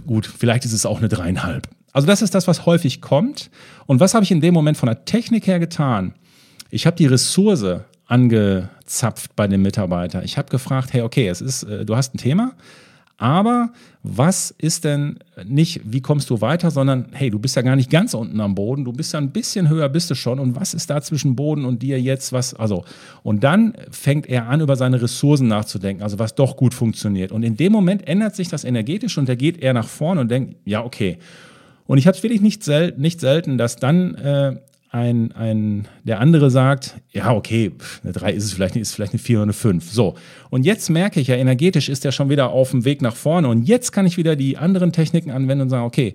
gut, 0.06 0.26
vielleicht 0.26 0.64
ist 0.64 0.72
es 0.72 0.86
auch 0.86 0.98
eine 0.98 1.08
dreieinhalb. 1.08 1.68
Also 1.92 2.06
das 2.06 2.20
ist 2.20 2.34
das, 2.34 2.46
was 2.46 2.66
häufig 2.66 3.00
kommt. 3.00 3.50
Und 3.86 4.00
was 4.00 4.12
habe 4.12 4.24
ich 4.24 4.30
in 4.30 4.40
dem 4.40 4.52
Moment 4.52 4.76
von 4.76 4.88
der 4.88 5.04
Technik 5.04 5.46
her 5.46 5.58
getan? 5.58 6.14
Ich 6.70 6.86
habe 6.86 6.96
die 6.96 7.06
Ressource 7.06 7.80
angezapft 8.06 9.34
bei 9.34 9.48
dem 9.48 9.62
Mitarbeiter. 9.62 10.22
Ich 10.22 10.36
habe 10.36 10.48
gefragt, 10.50 10.92
hey, 10.92 11.02
okay, 11.02 11.28
es 11.28 11.40
ist, 11.40 11.62
äh, 11.62 11.84
du 11.84 11.96
hast 11.96 12.14
ein 12.14 12.18
Thema, 12.18 12.52
aber 13.18 13.72
was 14.02 14.54
ist 14.58 14.84
denn 14.84 15.18
nicht, 15.44 15.80
wie 15.84 16.02
kommst 16.02 16.28
du 16.28 16.42
weiter, 16.42 16.70
sondern 16.70 17.06
hey, 17.12 17.30
du 17.30 17.38
bist 17.38 17.56
ja 17.56 17.62
gar 17.62 17.74
nicht 17.74 17.90
ganz 17.90 18.12
unten 18.12 18.40
am 18.40 18.54
Boden, 18.54 18.84
du 18.84 18.92
bist 18.92 19.14
ja 19.14 19.18
ein 19.18 19.30
bisschen 19.30 19.70
höher, 19.70 19.88
bist 19.88 20.10
du 20.10 20.14
schon. 20.14 20.38
Und 20.38 20.54
was 20.54 20.74
ist 20.74 20.90
da 20.90 21.00
zwischen 21.00 21.34
Boden 21.34 21.64
und 21.64 21.82
dir 21.82 22.00
jetzt? 22.00 22.32
Was, 22.32 22.52
also, 22.52 22.84
und 23.22 23.42
dann 23.42 23.72
fängt 23.90 24.28
er 24.28 24.48
an, 24.48 24.60
über 24.60 24.76
seine 24.76 25.00
Ressourcen 25.00 25.48
nachzudenken, 25.48 26.02
also 26.02 26.18
was 26.18 26.34
doch 26.34 26.56
gut 26.56 26.74
funktioniert. 26.74 27.32
Und 27.32 27.42
in 27.42 27.56
dem 27.56 27.72
Moment 27.72 28.06
ändert 28.06 28.36
sich 28.36 28.48
das 28.48 28.64
energetisch 28.64 29.16
und 29.16 29.28
er 29.28 29.36
geht 29.36 29.58
eher 29.58 29.72
nach 29.72 29.88
vorne 29.88 30.20
und 30.20 30.30
denkt, 30.30 30.56
ja, 30.66 30.84
okay. 30.84 31.18
Und 31.86 31.98
ich 31.98 32.06
habe 32.06 32.16
es 32.16 32.22
wirklich 32.22 32.42
nicht, 32.42 32.62
sel 32.64 32.92
nicht 32.98 33.20
selten, 33.20 33.56
dass 33.56 33.76
dann 33.76 34.14
äh, 34.16 34.56
ein, 34.90 35.32
ein, 35.32 35.88
der 36.04 36.20
andere 36.20 36.50
sagt, 36.50 36.96
ja, 37.10 37.32
okay, 37.32 37.72
eine 38.02 38.12
3 38.12 38.32
ist 38.32 38.44
es 38.44 38.52
vielleicht 38.52 38.74
nicht, 38.74 38.82
ist 38.82 38.94
vielleicht 38.94 39.12
eine 39.12 39.18
4 39.18 39.38
oder 39.38 39.42
eine 39.44 39.52
5. 39.52 39.90
So. 39.90 40.14
Und 40.50 40.64
jetzt 40.64 40.88
merke 40.90 41.20
ich 41.20 41.28
ja, 41.28 41.36
energetisch 41.36 41.88
ist 41.88 42.04
er 42.04 42.12
schon 42.12 42.30
wieder 42.30 42.50
auf 42.50 42.70
dem 42.70 42.84
Weg 42.84 43.02
nach 43.02 43.16
vorne. 43.16 43.48
Und 43.48 43.64
jetzt 43.64 43.92
kann 43.92 44.06
ich 44.06 44.16
wieder 44.16 44.36
die 44.36 44.56
anderen 44.56 44.92
Techniken 44.92 45.30
anwenden 45.30 45.62
und 45.62 45.70
sagen, 45.70 45.84
okay, 45.84 46.14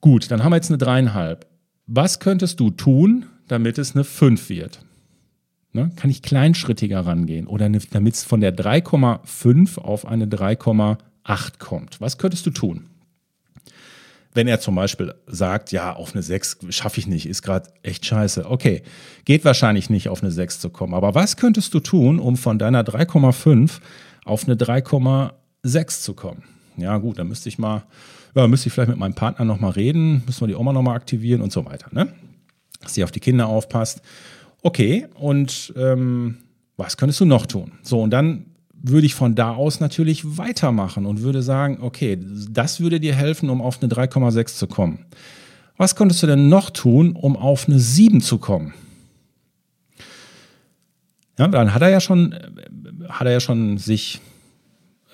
gut, 0.00 0.30
dann 0.30 0.44
haben 0.44 0.52
wir 0.52 0.56
jetzt 0.56 0.70
eine 0.70 0.82
3,5. 0.82 1.38
Was 1.86 2.20
könntest 2.20 2.60
du 2.60 2.70
tun, 2.70 3.26
damit 3.48 3.78
es 3.78 3.94
eine 3.94 4.04
5 4.04 4.48
wird? 4.48 4.80
Ne? 5.72 5.90
Kann 5.96 6.10
ich 6.10 6.22
kleinschrittiger 6.22 7.00
rangehen 7.00 7.46
oder 7.46 7.68
damit 7.68 8.14
es 8.14 8.24
von 8.24 8.40
der 8.40 8.56
3,5 8.56 9.78
auf 9.78 10.06
eine 10.06 10.26
3,8 10.26 11.58
kommt? 11.58 12.00
Was 12.00 12.18
könntest 12.18 12.46
du 12.46 12.50
tun? 12.50 12.89
Wenn 14.32 14.46
er 14.46 14.60
zum 14.60 14.76
Beispiel 14.76 15.14
sagt, 15.26 15.72
ja, 15.72 15.92
auf 15.92 16.14
eine 16.14 16.22
6 16.22 16.58
schaffe 16.70 17.00
ich 17.00 17.06
nicht, 17.06 17.26
ist 17.26 17.42
gerade 17.42 17.70
echt 17.82 18.06
scheiße. 18.06 18.48
Okay, 18.48 18.82
geht 19.24 19.44
wahrscheinlich 19.44 19.90
nicht 19.90 20.08
auf 20.08 20.22
eine 20.22 20.30
6 20.30 20.60
zu 20.60 20.70
kommen. 20.70 20.94
Aber 20.94 21.14
was 21.14 21.36
könntest 21.36 21.74
du 21.74 21.80
tun, 21.80 22.20
um 22.20 22.36
von 22.36 22.58
deiner 22.58 22.82
3,5 22.82 23.80
auf 24.24 24.44
eine 24.44 24.54
3,8 24.54 25.32
6 25.62 26.02
zu 26.02 26.14
kommen. 26.14 26.42
Ja, 26.76 26.96
gut, 26.98 27.18
dann 27.18 27.28
müsste 27.28 27.48
ich 27.48 27.58
mal, 27.58 27.84
ja, 28.34 28.46
müsste 28.46 28.68
ich 28.68 28.72
vielleicht 28.72 28.88
mit 28.88 28.98
meinem 28.98 29.14
Partner 29.14 29.44
nochmal 29.44 29.72
reden, 29.72 30.22
müssen 30.26 30.42
wir 30.42 30.48
die 30.48 30.54
Oma 30.54 30.72
nochmal 30.72 30.96
aktivieren 30.96 31.42
und 31.42 31.52
so 31.52 31.64
weiter, 31.66 31.88
ne? 31.92 32.12
Dass 32.80 32.94
sie 32.94 33.04
auf 33.04 33.10
die 33.10 33.20
Kinder 33.20 33.46
aufpasst. 33.46 34.00
Okay, 34.62 35.06
und 35.14 35.74
ähm, 35.76 36.38
was 36.76 36.96
könntest 36.96 37.20
du 37.20 37.26
noch 37.26 37.46
tun? 37.46 37.72
So, 37.82 38.00
und 38.00 38.10
dann 38.10 38.46
würde 38.82 39.06
ich 39.06 39.14
von 39.14 39.34
da 39.34 39.52
aus 39.54 39.80
natürlich 39.80 40.38
weitermachen 40.38 41.06
und 41.06 41.22
würde 41.22 41.42
sagen, 41.42 41.78
okay, 41.80 42.18
das 42.50 42.80
würde 42.80 43.00
dir 43.00 43.14
helfen, 43.14 43.50
um 43.50 43.60
auf 43.60 43.82
eine 43.82 43.92
3,6 43.92 44.56
zu 44.56 44.66
kommen. 44.66 45.06
Was 45.76 45.96
könntest 45.96 46.22
du 46.22 46.26
denn 46.26 46.48
noch 46.48 46.70
tun, 46.70 47.12
um 47.12 47.36
auf 47.36 47.68
eine 47.68 47.78
7 47.78 48.20
zu 48.20 48.38
kommen? 48.38 48.74
Ja, 51.38 51.48
dann 51.48 51.72
hat 51.72 51.82
er 51.82 51.88
ja 51.88 52.00
schon, 52.00 52.34
hat 53.08 53.26
er 53.26 53.32
ja 53.32 53.40
schon 53.40 53.78
sich 53.78 54.20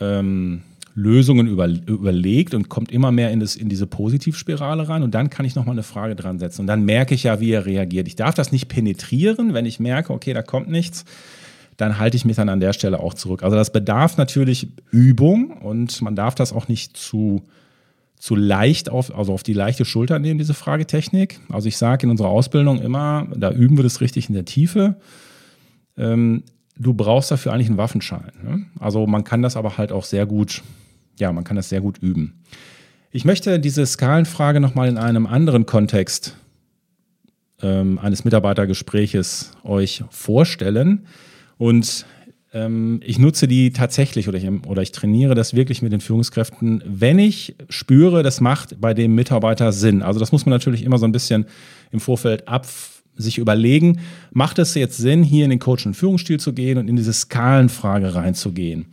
ähm, 0.01 0.63
Lösungen 0.97 1.47
über, 1.47 1.69
überlegt 1.69 2.55
und 2.55 2.69
kommt 2.69 2.91
immer 2.91 3.13
mehr 3.13 3.31
in, 3.31 3.39
das, 3.39 3.55
in 3.55 3.69
diese 3.69 3.87
Positivspirale 3.87 4.89
rein. 4.89 5.03
Und 5.03 5.15
dann 5.15 5.31
kann 5.31 5.47
ich 5.47 5.55
nochmal 5.55 5.75
eine 5.75 5.83
Frage 5.83 6.17
dran 6.17 6.39
setzen. 6.39 6.63
Und 6.63 6.67
dann 6.67 6.85
merke 6.85 7.15
ich 7.15 7.25
ja, 7.25 7.39
wie 7.39 7.51
er 7.51 7.67
reagiert. 7.67 8.09
Ich 8.09 8.17
darf 8.17 8.35
das 8.35 8.51
nicht 8.51 8.69
penetrieren, 8.69 9.55
wenn 9.55 9.67
ich 9.67 9.79
merke, 9.79 10.13
okay, 10.13 10.33
da 10.33 10.43
kommt 10.43 10.69
nichts 10.69 11.05
dann 11.77 11.99
halte 11.99 12.17
ich 12.17 12.25
mich 12.25 12.37
dann 12.37 12.49
an 12.49 12.61
der 12.61 12.73
Stelle 12.73 13.01
auch 13.01 13.15
zurück. 13.15 13.43
Also 13.43 13.57
das 13.57 13.73
bedarf 13.73 14.17
natürlich 14.17 14.69
Übung 14.91 15.51
und 15.51 16.01
man 16.03 16.17
darf 16.17 16.35
das 16.35 16.53
auch 16.53 16.69
nicht 16.69 16.97
zu, 16.97 17.43
zu 18.19 18.35
leicht 18.35 18.89
auf, 18.91 19.17
also 19.17 19.33
auf 19.33 19.43
die 19.43 19.53
leichte 19.53 19.85
Schulter 19.85 20.19
nehmen, 20.19 20.39
diese 20.39 20.55
Fragetechnik. 20.55 21.41
Also 21.51 21.69
ich 21.69 21.77
sage 21.77 22.07
in 22.07 22.11
unserer 22.11 22.29
Ausbildung 22.29 22.81
immer, 22.81 23.27
da 23.37 23.51
üben 23.51 23.77
wir 23.77 23.85
das 23.85 24.01
richtig 24.01 24.29
in 24.29 24.35
der 24.35 24.47
Tiefe. 24.47 24.97
Ähm, 25.99 26.45
du 26.79 26.95
brauchst 26.95 27.31
dafür 27.31 27.53
eigentlich 27.53 27.69
einen 27.69 27.79
Waffenschein. 27.79 28.33
Ne? 28.43 28.67
Also 28.81 29.07
man 29.07 29.25
kann 29.25 29.43
das 29.43 29.57
aber 29.57 29.77
halt 29.77 29.93
auch 29.93 30.05
sehr 30.05 30.27
gut, 30.27 30.63
ja, 31.19 31.33
man 31.33 31.45
kann 31.45 31.57
das 31.57 31.69
sehr 31.69 31.81
gut 31.81 31.99
üben. 31.99 32.43
Ich 33.11 33.25
möchte 33.25 33.61
diese 33.61 33.85
Skalenfrage 33.87 34.61
nochmal 34.61 34.89
in 34.89 34.99
einem 34.99 35.27
anderen 35.27 35.67
Kontext 35.67 36.37
ähm, 37.63 37.99
eines 37.99 38.25
Mitarbeitergespräches 38.25 39.53
euch 39.65 40.05
vorstellen. 40.11 41.07
Und 41.59 42.07
ähm, 42.53 43.01
ich 43.05 43.19
nutze 43.19 43.49
die 43.49 43.71
tatsächlich 43.71 44.29
oder 44.29 44.39
ich, 44.39 44.49
oder 44.67 44.83
ich 44.83 44.93
trainiere 44.93 45.35
das 45.35 45.55
wirklich 45.55 45.83
mit 45.83 45.93
den 45.93 46.01
Führungskräften, 46.01 46.83
wenn 46.87 47.19
ich 47.19 47.55
spüre, 47.69 48.23
das 48.23 48.41
macht 48.41 48.81
bei 48.81 48.95
dem 48.95 49.15
Mitarbeiter 49.15 49.73
Sinn. 49.73 50.03
Also 50.03 50.21
das 50.21 50.33
muss 50.33 50.47
man 50.47 50.51
natürlich 50.51 50.85
immer 50.85 50.99
so 50.99 51.07
ein 51.07 51.13
bisschen 51.13 51.47
im 51.91 52.01
Vorfeld 52.01 52.49
ab 52.49 52.67
sich 53.19 53.39
überlegen, 53.39 54.01
macht 54.31 54.59
es 54.59 54.75
jetzt 54.75 54.99
Sinn, 54.99 55.23
hier 55.23 55.45
in 55.45 55.51
den 55.51 55.59
Coach- 55.59 55.87
und 55.87 55.95
Führungsstil 55.95 56.39
zu 56.39 56.53
gehen 56.53 56.79
und 56.79 56.89
in 56.89 56.97
diese 56.97 57.13
Skalenfrage 57.13 58.15
reinzugehen. 58.15 58.87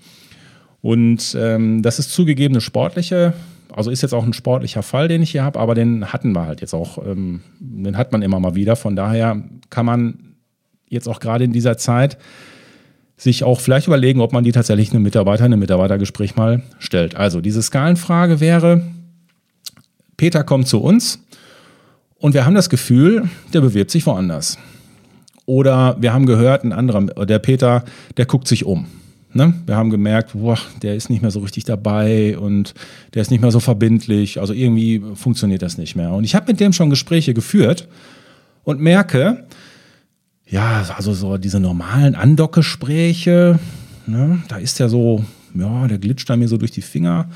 Und 0.82 1.36
ähm, 1.39 1.82
das 1.82 1.99
ist 1.99 2.12
zugegeben 2.12 2.56
eine 2.56 2.62
sportliche, 2.62 3.34
also 3.73 3.91
ist 3.91 4.02
jetzt 4.02 4.13
auch 4.13 4.26
ein 4.26 4.34
sportlicher 4.34 4.84
Fall, 4.84 5.08
den 5.08 5.21
ich 5.21 5.32
hier 5.32 5.43
habe, 5.43 5.60
aber 5.60 5.76
den 5.76 6.12
hatten 6.13 6.34
wir 6.34 6.45
halt 6.45 6.62
jetzt 6.62 6.73
auch, 6.73 7.06
ähm, 7.06 7.41
den 7.60 7.97
hat 7.97 8.12
man 8.12 8.21
immer 8.21 8.39
mal 8.39 8.56
wieder. 8.56 8.76
Von 8.76 8.95
daher 8.95 9.41
kann 9.69 9.86
man 9.86 10.36
jetzt 10.89 11.08
auch 11.08 11.19
gerade 11.19 11.43
in 11.43 11.54
dieser 11.54 11.78
Zeit 11.78 12.17
sich 13.24 13.44
auch 13.46 13.62
vielleicht 13.62 13.88
überlegen, 13.88 14.20
ob 14.20 14.34
man 14.34 14.44
die 14.44 14.52
tatsächlich 14.52 14.92
einem 14.92 15.04
Mitarbeiter, 15.04 15.46
einem 15.46 15.60
Mitarbeitergespräch 15.60 16.36
mal 16.36 16.62
stellt. 16.80 17.16
Also 17.16 17.40
diese 17.40 17.62
Skalenfrage 17.62 18.42
wäre, 18.42 18.82
Peter 20.18 20.44
kommt 20.44 20.68
zu 20.68 20.82
uns 20.82 21.24
und 22.18 22.34
wir 22.34 22.46
haben 22.46 22.54
das 22.54 22.70
Gefühl, 22.70 23.30
der 23.54 23.62
bewirbt 23.62 23.92
sich 23.92 24.06
woanders. 24.06 24.58
Oder 25.46 25.96
wir 26.00 26.14
haben 26.14 26.26
gehört, 26.26 26.64
ein 26.64 26.74
anderer, 26.74 27.26
der 27.26 27.40
Peter, 27.40 27.86
der 28.18 28.26
guckt 28.26 28.48
sich 28.48 28.66
um. 28.66 28.88
Ne? 29.34 29.54
Wir 29.66 29.76
haben 29.78 29.90
gemerkt, 29.90 30.32
boah, 30.34 30.60
der 30.82 30.96
ist 30.96 31.10
nicht 31.10 31.22
mehr 31.22 31.32
so 31.32 31.40
richtig 31.40 31.64
dabei 31.64 32.38
und 32.38 32.74
der 33.14 33.22
ist 33.22 33.32
nicht 33.32 33.42
mehr 33.42 33.52
so 33.52 33.60
verbindlich. 33.60 34.40
Also 34.40 34.54
irgendwie 34.54 35.02
funktioniert 35.16 35.62
das 35.62 35.78
nicht 35.78 35.96
mehr. 35.96 36.12
Und 36.12 36.26
ich 36.26 36.36
habe 36.36 36.48
mit 36.48 36.60
dem 36.60 36.74
schon 36.74 36.90
Gespräche 36.90 37.34
geführt 37.34 37.88
und 38.64 38.80
merke, 38.80 39.46
ja, 40.54 40.86
also 40.96 41.13
so 41.13 41.38
diese 41.39 41.60
normalen 41.60 42.13
Andockgespräche, 42.13 43.58
ne, 44.06 44.44
da 44.50 44.58
ist 44.58 44.78
ja 44.78 44.88
so, 44.88 45.26
ja, 45.56 45.88
der 45.88 45.98
glitscht 45.98 46.30
da 46.30 46.36
mir 46.36 46.48
so 46.48 46.58
durch 46.58 46.70
die 46.70 46.84
Finger, 46.84 47.28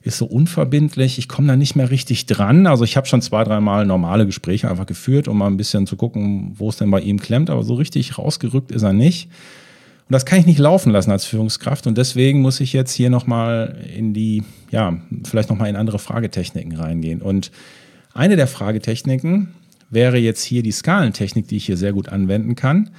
ist 0.00 0.16
so 0.16 0.24
unverbindlich, 0.24 1.18
ich 1.18 1.28
komme 1.28 1.48
da 1.48 1.54
nicht 1.54 1.76
mehr 1.76 1.90
richtig 1.90 2.24
dran. 2.24 2.66
Also 2.66 2.84
ich 2.84 2.96
habe 2.96 3.06
schon 3.06 3.20
zwei, 3.20 3.44
dreimal 3.44 3.84
normale 3.84 4.24
Gespräche 4.24 4.70
einfach 4.70 4.86
geführt, 4.86 5.28
um 5.28 5.36
mal 5.36 5.48
ein 5.48 5.58
bisschen 5.58 5.86
zu 5.86 5.96
gucken, 5.96 6.54
wo 6.54 6.70
es 6.70 6.78
denn 6.78 6.90
bei 6.90 7.00
ihm 7.00 7.20
klemmt, 7.20 7.50
aber 7.50 7.62
so 7.62 7.74
richtig 7.74 8.16
rausgerückt 8.16 8.72
ist 8.72 8.82
er 8.82 8.94
nicht. 8.94 9.28
Und 10.08 10.14
das 10.14 10.24
kann 10.24 10.38
ich 10.38 10.46
nicht 10.46 10.58
laufen 10.58 10.92
lassen 10.92 11.10
als 11.10 11.26
Führungskraft 11.26 11.86
und 11.86 11.98
deswegen 11.98 12.40
muss 12.40 12.58
ich 12.58 12.72
jetzt 12.72 12.92
hier 12.92 13.10
nochmal 13.10 13.76
in 13.94 14.14
die, 14.14 14.44
ja, 14.70 14.96
vielleicht 15.24 15.50
nochmal 15.50 15.68
in 15.68 15.76
andere 15.76 15.98
Fragetechniken 15.98 16.74
reingehen. 16.74 17.20
Und 17.20 17.50
eine 18.14 18.36
der 18.36 18.46
Fragetechniken, 18.46 19.48
wäre 19.92 20.18
jetzt 20.18 20.42
hier 20.42 20.62
die 20.62 20.72
Skalentechnik, 20.72 21.46
die 21.46 21.58
ich 21.58 21.66
hier 21.66 21.76
sehr 21.76 21.92
gut 21.92 22.08
anwenden 22.08 22.56
kann, 22.56 22.90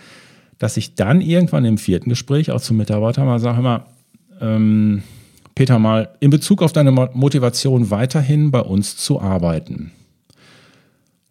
dass 0.60 0.78
ich 0.78 0.96
dann 0.96 1.20
irgendwann 1.20 1.66
im 1.66 1.78
vierten 1.78 2.10
Gespräch 2.10 2.52
auch 2.52 2.62
zum 2.62 2.78
Mitarbeiter 2.78 3.26
mal 3.26 3.40
sage, 3.40 3.60
immer, 3.60 3.88
ähm, 4.40 5.04
Peter, 5.56 5.80
mal 5.80 6.16
in 6.20 6.30
Bezug 6.30 6.62
auf 6.62 6.72
deine 6.72 6.92
Motivation 6.92 7.90
weiterhin 7.90 8.52
bei 8.52 8.62
uns 8.62 8.96
zu 8.96 9.20
arbeiten. 9.20 9.92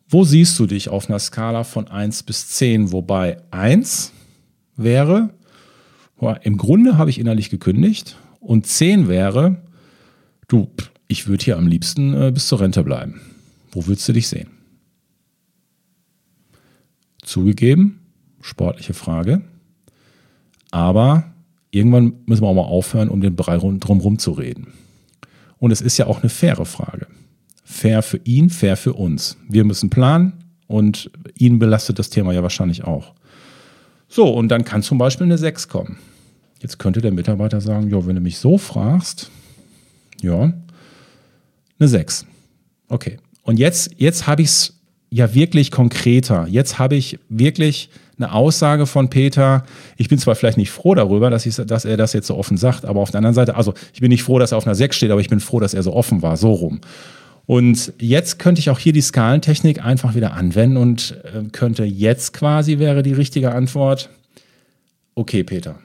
Wo 0.09 0.25
siehst 0.25 0.59
du 0.59 0.67
dich 0.67 0.91
auf 0.91 1.09
einer 1.09 1.19
Skala 1.19 1.65
von 1.65 1.89
1 1.89 2.25
bis 2.25 2.49
10? 2.51 2.93
Wobei 2.93 3.39
1 3.51 4.13
wäre, 4.77 5.31
im 6.43 6.59
Grunde 6.59 6.99
habe 6.99 7.11
ich 7.11 7.19
innerlich 7.19 7.51
gekündigt 7.51 8.17
und 8.41 8.67
10 8.67 9.09
wäre, 9.09 9.57
du, 10.49 10.69
ich 11.09 11.27
würde 11.27 11.45
hier 11.45 11.57
am 11.57 11.67
liebsten 11.67 12.15
äh, 12.15 12.31
bis 12.31 12.47
zur 12.47 12.61
Rente 12.61 12.85
bleiben. 12.85 13.21
Wo 13.73 13.87
würdest 13.87 14.09
du 14.09 14.13
dich 14.13 14.29
sehen? 14.29 14.49
Zugegeben, 17.33 17.99
sportliche 18.43 18.93
Frage. 18.93 19.41
Aber 20.71 21.33
irgendwann 21.71 22.13
müssen 22.27 22.43
wir 22.43 22.49
auch 22.49 22.55
mal 22.55 22.61
aufhören, 22.61 23.09
um 23.09 23.23
den 23.23 23.37
Brei 23.37 23.57
drumherum 23.57 24.19
zu 24.19 24.33
reden. 24.33 24.75
Und 25.59 25.71
es 25.71 25.81
ist 25.81 25.97
ja 25.97 26.09
auch 26.09 26.21
eine 26.21 26.29
faire 26.29 26.67
Frage. 26.67 27.07
Fair 27.65 28.03
für 28.03 28.21
ihn, 28.25 28.51
fair 28.51 28.77
für 28.77 28.93
uns. 28.93 29.39
Wir 29.49 29.65
müssen 29.65 29.89
planen 29.89 30.45
und 30.67 31.11
ihn 31.39 31.59
belastet 31.59 31.99
das 31.99 32.11
Thema 32.11 32.35
ja 32.35 32.43
wahrscheinlich 32.43 32.85
auch. 32.85 33.15
So, 34.09 34.29
und 34.29 34.49
dann 34.49 34.67
kann 34.67 34.83
zum 34.83 34.99
Beispiel 34.99 35.25
eine 35.25 35.39
6 35.39 35.69
kommen. 35.69 35.97
Jetzt 36.61 36.79
könnte 36.79 37.01
der 37.01 37.13
Mitarbeiter 37.13 37.63
sagen, 37.63 37.89
ja, 37.89 38.07
wenn 38.07 38.17
du 38.17 38.21
mich 38.21 38.37
so 38.37 38.59
fragst, 38.59 39.31
ja, 40.21 40.53
eine 41.79 41.89
6. 41.89 42.27
Okay. 42.89 43.17
Und 43.43 43.59
jetzt, 43.59 43.93
jetzt 43.97 44.27
habe 44.27 44.43
ich 44.43 44.49
es 44.49 44.82
ja 45.13 45.35
wirklich 45.35 45.71
konkreter. 45.71 46.47
Jetzt 46.49 46.79
habe 46.79 46.97
ich 46.97 47.19
wirklich 47.29 47.91
eine 48.17 48.33
Aussage 48.33 48.87
von 48.87 49.11
Peter. 49.11 49.65
Ich 49.99 50.09
bin 50.09 50.19
zwar 50.19 50.35
vielleicht 50.35 50.57
nicht 50.57 50.71
froh 50.71 50.95
darüber, 50.95 51.29
dass, 51.29 51.45
ich, 51.45 51.55
dass 51.55 51.85
er 51.85 51.99
das 51.99 52.15
jetzt 52.15 52.27
so 52.27 52.37
offen 52.37 52.57
sagt, 52.57 52.87
aber 52.87 53.01
auf 53.01 53.11
der 53.11 53.19
anderen 53.19 53.35
Seite, 53.35 53.55
also 53.55 53.75
ich 53.93 54.01
bin 54.01 54.09
nicht 54.09 54.23
froh, 54.23 54.39
dass 54.39 54.53
er 54.53 54.59
auf 54.59 54.67
einer 54.67 54.75
6 54.75 54.97
steht, 54.97 55.11
aber 55.11 55.21
ich 55.21 55.29
bin 55.29 55.41
froh, 55.41 55.61
dass 55.61 55.75
er 55.75 55.83
so 55.83 55.93
offen 55.93 56.23
war, 56.23 56.37
so 56.39 56.53
rum. 56.53 56.81
Und 57.45 57.93
jetzt 57.99 58.39
könnte 58.39 58.61
ich 58.61 58.71
auch 58.71 58.79
hier 58.79 58.95
die 58.95 59.03
Skalentechnik 59.03 59.85
einfach 59.85 60.15
wieder 60.15 60.33
anwenden 60.33 60.79
und 60.79 61.23
äh, 61.25 61.43
könnte 61.51 61.85
jetzt 61.85 62.33
quasi 62.33 62.79
wäre 62.79 63.03
die 63.03 63.13
richtige 63.13 63.53
Antwort. 63.53 64.09
Okay, 65.15 65.45
Peter, 65.45 65.79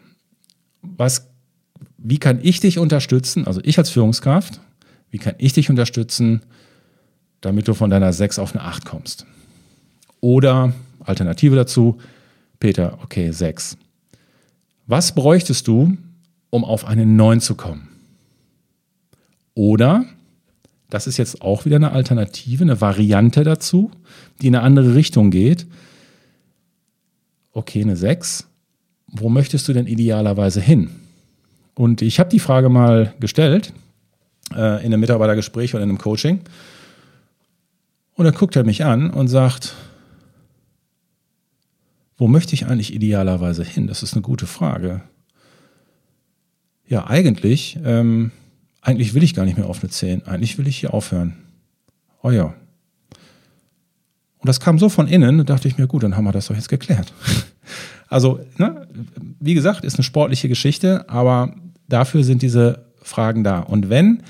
was, 0.82 1.28
wie 1.98 2.20
kann 2.20 2.40
ich 2.42 2.62
dich 2.62 2.80
unterstützen, 2.80 3.46
also 3.46 3.60
ich 3.63 3.78
als 3.78 3.90
Führungskraft, 3.90 4.62
wie 5.10 5.18
kann 5.18 5.36
ich 5.38 5.52
dich 5.52 5.70
unterstützen, 5.70 6.44
damit 7.41 7.67
du 7.67 7.73
von 7.73 7.89
deiner 7.89 8.13
6 8.13 8.39
auf 8.39 8.56
eine 8.56 8.63
8 8.63 8.86
kommst. 8.86 9.26
Oder 10.21 10.73
Alternative 11.00 11.56
dazu, 11.56 11.97
Peter, 12.60 12.97
okay, 13.04 13.32
6. 13.32 13.78
Was 14.88 15.13
bräuchtest 15.13 15.67
du, 15.67 15.97
um 16.50 16.63
auf 16.63 16.86
eine 16.86 17.06
9 17.06 17.39
zu 17.39 17.56
kommen? 17.56 17.89
Oder, 19.54 20.06
das 20.89 21.08
ist 21.08 21.17
jetzt 21.17 21.41
auch 21.41 21.65
wieder 21.65 21.76
eine 21.76 21.91
Alternative, 21.91 22.63
eine 22.63 22.82
Variante 22.82 23.43
dazu, 23.43 23.91
die 24.41 24.47
in 24.47 24.56
eine 24.56 24.63
andere 24.63 24.95
Richtung 24.95 25.32
geht. 25.32 25.67
Okay, 27.54 27.82
eine 27.82 27.95
6. 27.95 28.47
Wo 29.08 29.30
möchtest 29.30 29.67
du 29.67 29.73
denn 29.73 29.88
idealerweise 29.88 30.62
hin? 30.62 30.89
Und 31.76 32.02
ich 32.02 32.19
habe 32.19 32.30
die 32.30 32.39
Frage 32.39 32.69
mal 32.69 33.13
gestellt 33.19 33.73
äh, 34.54 34.80
in 34.80 34.93
einem 34.93 35.00
Mitarbeitergespräch 35.00 35.73
oder 35.73 35.84
in 35.84 35.89
einem 35.89 35.97
Coaching. 35.97 36.41
Und 38.17 38.25
dann 38.25 38.34
guckt 38.34 38.56
er 38.56 38.63
mich 38.63 38.84
an 38.84 39.12
und 39.12 39.27
sagt, 39.27 39.75
wo 42.17 42.27
möchte 42.27 42.56
ich 42.56 42.65
eigentlich 42.65 42.93
idealerweise 42.93 43.63
hin? 43.63 43.86
Das 43.86 44.01
ist 44.01 44.13
eine 44.13 44.23
gute 44.23 44.47
Frage. 44.47 45.01
Ja, 46.88 47.06
eigentlich, 47.06 47.77
ähm, 47.86 48.32
eigentlich 48.82 49.13
will 49.13 49.21
ich 49.21 49.36
gar 49.36 49.45
nicht 49.45 49.58
mehr 49.58 49.67
auf 49.67 49.82
eine 49.82 49.91
10. 49.91 50.25
Eigentlich 50.25 50.58
will 50.58 50.67
ich 50.67 50.77
hier 50.80 50.95
aufhören. 50.95 51.36
Oh 52.23 52.32
ja. 52.32 52.56
Und 54.39 54.45
das 54.49 54.60
kam 54.60 54.80
so 54.80 54.89
von 54.89 55.08
innen, 55.08 55.38
da 55.38 55.43
dachte 55.43 55.67
ich 55.67 55.77
mir, 55.77 55.86
gut, 55.86 56.01
dann 56.01 56.17
haben 56.17 56.25
wir 56.25 56.32
das 56.32 56.47
doch 56.47 56.56
jetzt 56.56 56.69
geklärt. 56.69 57.13
Also, 58.10 58.39
ne, 58.58 58.88
wie 59.41 59.53
gesagt, 59.53 59.84
ist 59.84 59.95
eine 59.95 60.03
sportliche 60.03 60.47
Geschichte, 60.47 61.10
aber 61.10 61.53
dafür 61.89 62.23
sind 62.23 62.41
diese 62.41 62.86
Fragen 63.01 63.43
da. 63.43 63.60
Und 63.60 63.89
wenn 63.89 64.23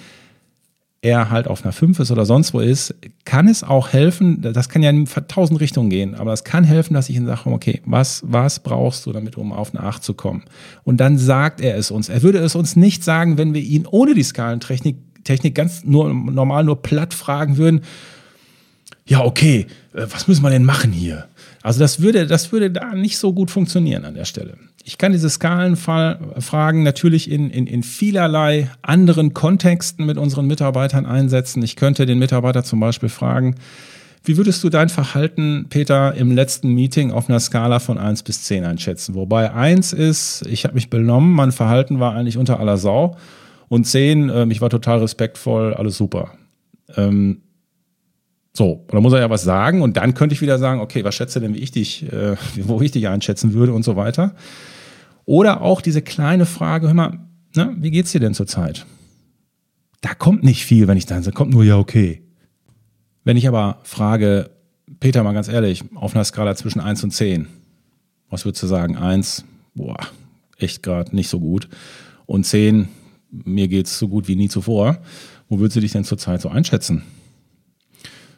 er 1.07 1.29
halt 1.29 1.47
auf 1.47 1.63
einer 1.63 1.71
5 1.71 1.99
ist 1.99 2.11
oder 2.11 2.25
sonst 2.25 2.53
wo 2.53 2.59
ist, 2.59 2.93
kann 3.25 3.47
es 3.47 3.63
auch 3.63 3.93
helfen, 3.93 4.41
das 4.41 4.69
kann 4.69 4.83
ja 4.83 4.89
in 4.89 5.07
tausend 5.27 5.59
Richtungen 5.59 5.89
gehen, 5.89 6.15
aber 6.15 6.33
es 6.33 6.43
kann 6.43 6.63
helfen, 6.63 6.93
dass 6.93 7.09
ich 7.09 7.15
ihn 7.15 7.25
sage, 7.25 7.49
okay, 7.49 7.81
was, 7.85 8.23
was 8.25 8.59
brauchst 8.59 9.05
du 9.05 9.13
damit, 9.13 9.37
um 9.37 9.51
auf 9.53 9.73
eine 9.73 9.83
8 9.83 10.03
zu 10.03 10.13
kommen? 10.13 10.43
Und 10.83 10.97
dann 10.97 11.17
sagt 11.17 11.61
er 11.61 11.77
es 11.77 11.91
uns. 11.91 12.09
Er 12.09 12.21
würde 12.23 12.39
es 12.39 12.55
uns 12.55 12.75
nicht 12.75 13.03
sagen, 13.03 13.37
wenn 13.37 13.53
wir 13.53 13.61
ihn 13.61 13.85
ohne 13.85 14.13
die 14.13 14.23
Skalentechnik 14.23 14.97
Technik 15.23 15.55
ganz 15.55 15.83
nur, 15.83 16.13
normal 16.13 16.63
nur 16.63 16.81
platt 16.81 17.13
fragen 17.13 17.57
würden, 17.57 17.81
ja, 19.05 19.23
okay, 19.23 19.67
äh, 19.93 20.05
was 20.09 20.27
müssen 20.27 20.41
wir 20.41 20.49
denn 20.49 20.63
machen 20.63 20.91
hier? 20.91 21.27
Also 21.61 21.79
das 21.79 22.01
würde, 22.01 22.27
das 22.27 22.51
würde 22.51 22.71
da 22.71 22.93
nicht 22.93 23.17
so 23.17 23.33
gut 23.33 23.51
funktionieren 23.51 24.05
an 24.05 24.13
der 24.13 24.25
Stelle. 24.25 24.57
Ich 24.87 24.97
kann 24.97 25.11
diese 25.11 25.29
Skalenfragen 25.29 26.81
natürlich 26.81 27.29
in, 27.29 27.49
in, 27.49 27.67
in 27.67 27.83
vielerlei 27.83 28.69
anderen 28.81 29.33
Kontexten 29.33 30.05
mit 30.05 30.17
unseren 30.17 30.47
Mitarbeitern 30.47 31.05
einsetzen. 31.05 31.61
Ich 31.61 31.75
könnte 31.75 32.05
den 32.05 32.19
Mitarbeiter 32.19 32.63
zum 32.63 32.79
Beispiel 32.79 33.09
fragen, 33.09 33.55
wie 34.23 34.37
würdest 34.37 34.63
du 34.63 34.69
dein 34.69 34.87
Verhalten, 34.87 35.65
Peter, 35.69 36.15
im 36.15 36.31
letzten 36.31 36.73
Meeting 36.73 37.11
auf 37.11 37.27
einer 37.27 37.41
Skala 37.41 37.79
von 37.79 37.97
1 37.97 38.23
bis 38.23 38.43
10 38.43 38.63
einschätzen? 38.63 39.13
Wobei 39.13 39.51
1 39.51 39.91
ist, 39.91 40.47
ich 40.47 40.63
habe 40.63 40.75
mich 40.75 40.89
benommen, 40.89 41.33
mein 41.33 41.51
Verhalten 41.51 41.99
war 41.99 42.15
eigentlich 42.15 42.37
unter 42.37 42.61
aller 42.61 42.77
Sau. 42.77 43.17
Und 43.67 43.85
10, 43.85 44.29
äh, 44.29 44.47
ich 44.49 44.61
war 44.61 44.69
total 44.69 44.99
respektvoll, 44.99 45.73
alles 45.73 45.97
super. 45.97 46.31
Ähm, 46.95 47.41
so, 48.53 48.85
da 48.89 49.01
muss 49.01 49.11
er 49.11 49.19
ja 49.19 49.29
was 49.29 49.43
sagen 49.43 49.81
und 49.81 49.97
dann 49.97 50.13
könnte 50.13 50.33
ich 50.33 50.41
wieder 50.41 50.57
sagen, 50.57 50.79
okay, 50.79 51.03
was 51.03 51.13
schätze 51.13 51.41
denn, 51.41 51.53
wie 51.53 51.59
ich 51.59 51.71
dich, 51.71 52.09
äh, 52.09 52.37
wo 52.55 52.79
ich 52.79 52.91
dich 52.91 53.09
einschätzen 53.09 53.53
würde 53.53 53.73
und 53.73 53.83
so 53.83 53.97
weiter. 53.97 54.33
Oder 55.27 55.61
auch 55.61 55.81
diese 55.81 56.01
kleine 56.01 56.45
Frage, 56.45 56.87
hör 56.87 56.93
mal, 56.93 57.19
na, 57.53 57.75
wie 57.77 57.91
geht's 57.91 58.13
dir 58.13 58.21
denn 58.21 58.33
zurzeit? 58.33 58.85
Da 59.99 60.15
kommt 60.15 60.43
nicht 60.43 60.63
viel, 60.63 60.87
wenn 60.87 60.97
ich 60.97 61.05
dann 61.05 61.21
sage, 61.21 61.35
kommt 61.35 61.51
nur 61.51 61.65
ja, 61.65 61.77
okay. 61.77 62.23
Wenn 63.25 63.35
ich 63.35 63.45
aber 63.45 63.79
frage, 63.83 64.49
Peter, 65.01 65.21
mal 65.23 65.33
ganz 65.33 65.49
ehrlich, 65.49 65.83
auf 65.95 66.15
einer 66.15 66.23
Skala 66.23 66.55
zwischen 66.55 66.79
1 66.79 67.03
und 67.03 67.11
10, 67.11 67.47
was 68.29 68.45
würdest 68.45 68.63
du 68.63 68.67
sagen? 68.67 68.95
1, 68.95 69.43
boah, 69.75 69.97
echt 70.57 70.81
gerade 70.81 71.13
nicht 71.13 71.27
so 71.27 71.41
gut. 71.41 71.67
Und 72.25 72.45
10, 72.45 72.87
mir 73.29 73.67
geht's 73.67 73.99
so 73.99 74.07
gut 74.07 74.29
wie 74.29 74.37
nie 74.37 74.47
zuvor. 74.47 74.99
Wo 75.49 75.59
würdest 75.59 75.75
du 75.75 75.81
dich 75.81 75.91
denn 75.91 76.05
zurzeit 76.05 76.39
so 76.39 76.47
einschätzen? 76.47 77.03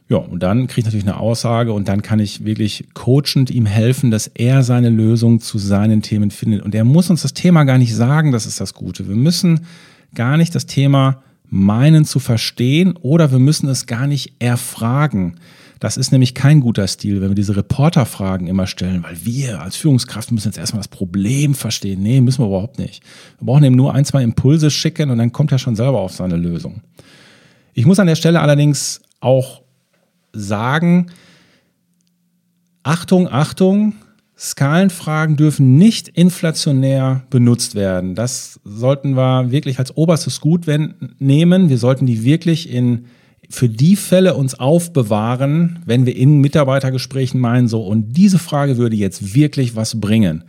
Ja, 0.10 0.17
und 0.17 0.41
dann 0.41 0.65
kriege 0.65 0.80
ich 0.80 0.86
natürlich 0.86 1.08
eine 1.08 1.19
Aussage 1.19 1.72
und 1.72 1.88
dann 1.88 2.02
kann 2.02 2.17
ich 2.17 2.43
wirklich 2.43 2.88
coachend 2.95 3.52
ihm 3.52 3.67
helfen, 3.67 4.10
dass 4.10 4.26
er 4.26 4.63
seine 4.63 4.89
Lösung 4.89 5.39
zu 5.39 5.60
seinen 5.60 6.02
Themen 6.02 6.32
findet. 6.32 6.63
Und 6.63 6.74
er 6.74 6.84
muss 6.84 7.12
uns 7.12 7.22
das 7.22 7.36
Thema 7.36 7.63
gar 7.63 7.78
nicht 7.78 7.95
sagen, 7.95 8.32
das 8.32 8.48
ist 8.48 8.60
das 8.60 8.74
Gute. 8.74 9.08
Wir 9.08 9.15
müssen 9.15 9.67
gar 10.15 10.38
nicht 10.38 10.56
das 10.56 10.65
Thema 10.65 11.22
meinen 11.45 12.06
zu 12.06 12.19
verstehen 12.19 12.95
oder 13.00 13.32
wir 13.32 13.38
müssen 13.38 13.69
es 13.69 13.86
gar 13.86 14.08
nicht 14.08 14.34
erfragen. 14.39 15.36
Das 15.80 15.95
ist 15.95 16.12
nämlich 16.12 16.34
kein 16.34 16.60
guter 16.60 16.88
Stil, 16.88 17.22
wenn 17.22 17.30
wir 17.30 17.36
diese 17.36 17.56
Reporterfragen 17.56 18.48
immer 18.48 18.65
stellen, 18.65 19.04
weil 19.04 19.15
wir 19.24 19.62
als 19.62 19.76
Führungskraft 19.76 20.32
müssen 20.32 20.48
jetzt 20.48 20.58
erstmal 20.58 20.82
das 20.82 20.89
Problem 20.89 21.54
verstehen. 21.54 22.02
Nee, 22.02 22.19
müssen 22.19 22.41
wir 22.41 22.48
überhaupt 22.48 22.80
nicht. 22.80 23.04
Wir 23.38 23.45
brauchen 23.45 23.63
eben 23.63 23.76
nur 23.76 23.93
ein, 23.93 24.06
zwei 24.06 24.24
Impulse 24.24 24.72
schicken 24.72 25.12
und 25.12 25.19
dann 25.19 25.32
kommt 25.32 25.52
er 25.52 25.60
schon 25.60 25.76
selber 25.76 26.02
auf 26.02 26.13
seine 26.13 26.36
Lösung. 26.36 26.82
Ich 27.76 27.86
muss 27.86 28.00
an 28.00 28.08
der 28.08 28.15
Stelle 28.15 28.41
allerdings 28.41 29.02
auch 29.22 29.62
sagen, 30.33 31.07
Achtung, 32.83 33.27
Achtung, 33.27 33.93
Skalenfragen 34.37 35.35
dürfen 35.35 35.75
nicht 35.77 36.07
inflationär 36.07 37.23
benutzt 37.29 37.75
werden. 37.75 38.15
Das 38.15 38.59
sollten 38.63 39.17
wir 39.17 39.51
wirklich 39.51 39.79
als 39.79 39.95
oberstes 39.97 40.39
Gut 40.39 40.65
nehmen. 41.19 41.69
Wir 41.69 41.77
sollten 41.77 42.05
die 42.05 42.23
wirklich 42.23 42.69
in, 42.69 43.05
für 43.49 43.67
die 43.67 43.97
Fälle 43.97 44.35
uns 44.35 44.57
aufbewahren, 44.57 45.79
wenn 45.85 46.05
wir 46.05 46.15
in 46.15 46.39
Mitarbeitergesprächen 46.39 47.39
meinen, 47.39 47.67
so, 47.67 47.81
und 47.81 48.15
diese 48.15 48.39
Frage 48.39 48.77
würde 48.77 48.95
jetzt 48.95 49.35
wirklich 49.35 49.75
was 49.75 49.99
bringen. 49.99 50.45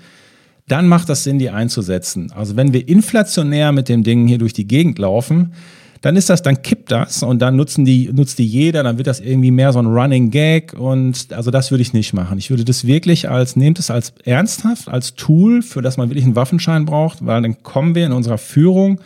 Dann 0.69 0.87
macht 0.87 1.09
das 1.09 1.25
Sinn, 1.25 1.41
die 1.41 1.51
einzusetzen. 1.51 2.31
Also 2.31 2.55
wenn 2.55 2.73
wir 2.73 2.87
inflationär 2.87 3.73
mit 3.73 3.89
dem 3.89 4.05
Ding 4.05 4.29
hier 4.29 4.39
durch 4.39 4.53
die 4.53 4.69
Gegend 4.69 5.01
laufen, 5.01 5.53
dann 6.01 6.17
ist 6.17 6.31
das, 6.31 6.43
dann 6.43 6.63
kippt 6.63 6.91
das 6.91 7.23
und 7.23 7.41
dann 7.41 7.57
nutzen 7.57 7.85
die, 7.85 8.11
nutzt 8.13 8.39
die 8.39 8.47
jeder, 8.47 8.83
dann 8.83 8.97
wird 8.97 9.07
das 9.07 9.21
irgendwie 9.21 9.51
mehr 9.51 9.73
so 9.73 9.81
ein 9.81 9.87
Running 9.87 10.31
Gag 10.31 10.73
und 10.73 11.33
also 11.33 11.51
das 11.51 11.71
würde 11.71 11.83
ich 11.83 11.93
nicht 11.93 12.15
machen. 12.15 12.39
Ich 12.39 12.49
würde 12.49 12.65
das 12.65 12.87
wirklich 12.87 13.29
als, 13.29 13.55
nehmt 13.55 13.79
es 13.79 13.91
als 13.91 14.15
ernsthaft, 14.25 14.89
als 14.89 15.15
Tool, 15.15 15.61
für 15.63 15.83
das 15.83 15.99
man 15.99 16.09
wirklich 16.09 16.25
einen 16.25 16.37
Waffenschein 16.37 16.87
braucht, 16.87 17.25
weil 17.27 17.43
dann 17.43 17.63
kommen 17.63 17.95
wir 17.95 18.07
in 18.07 18.13
unserer 18.13 18.39
Führung 18.39 19.01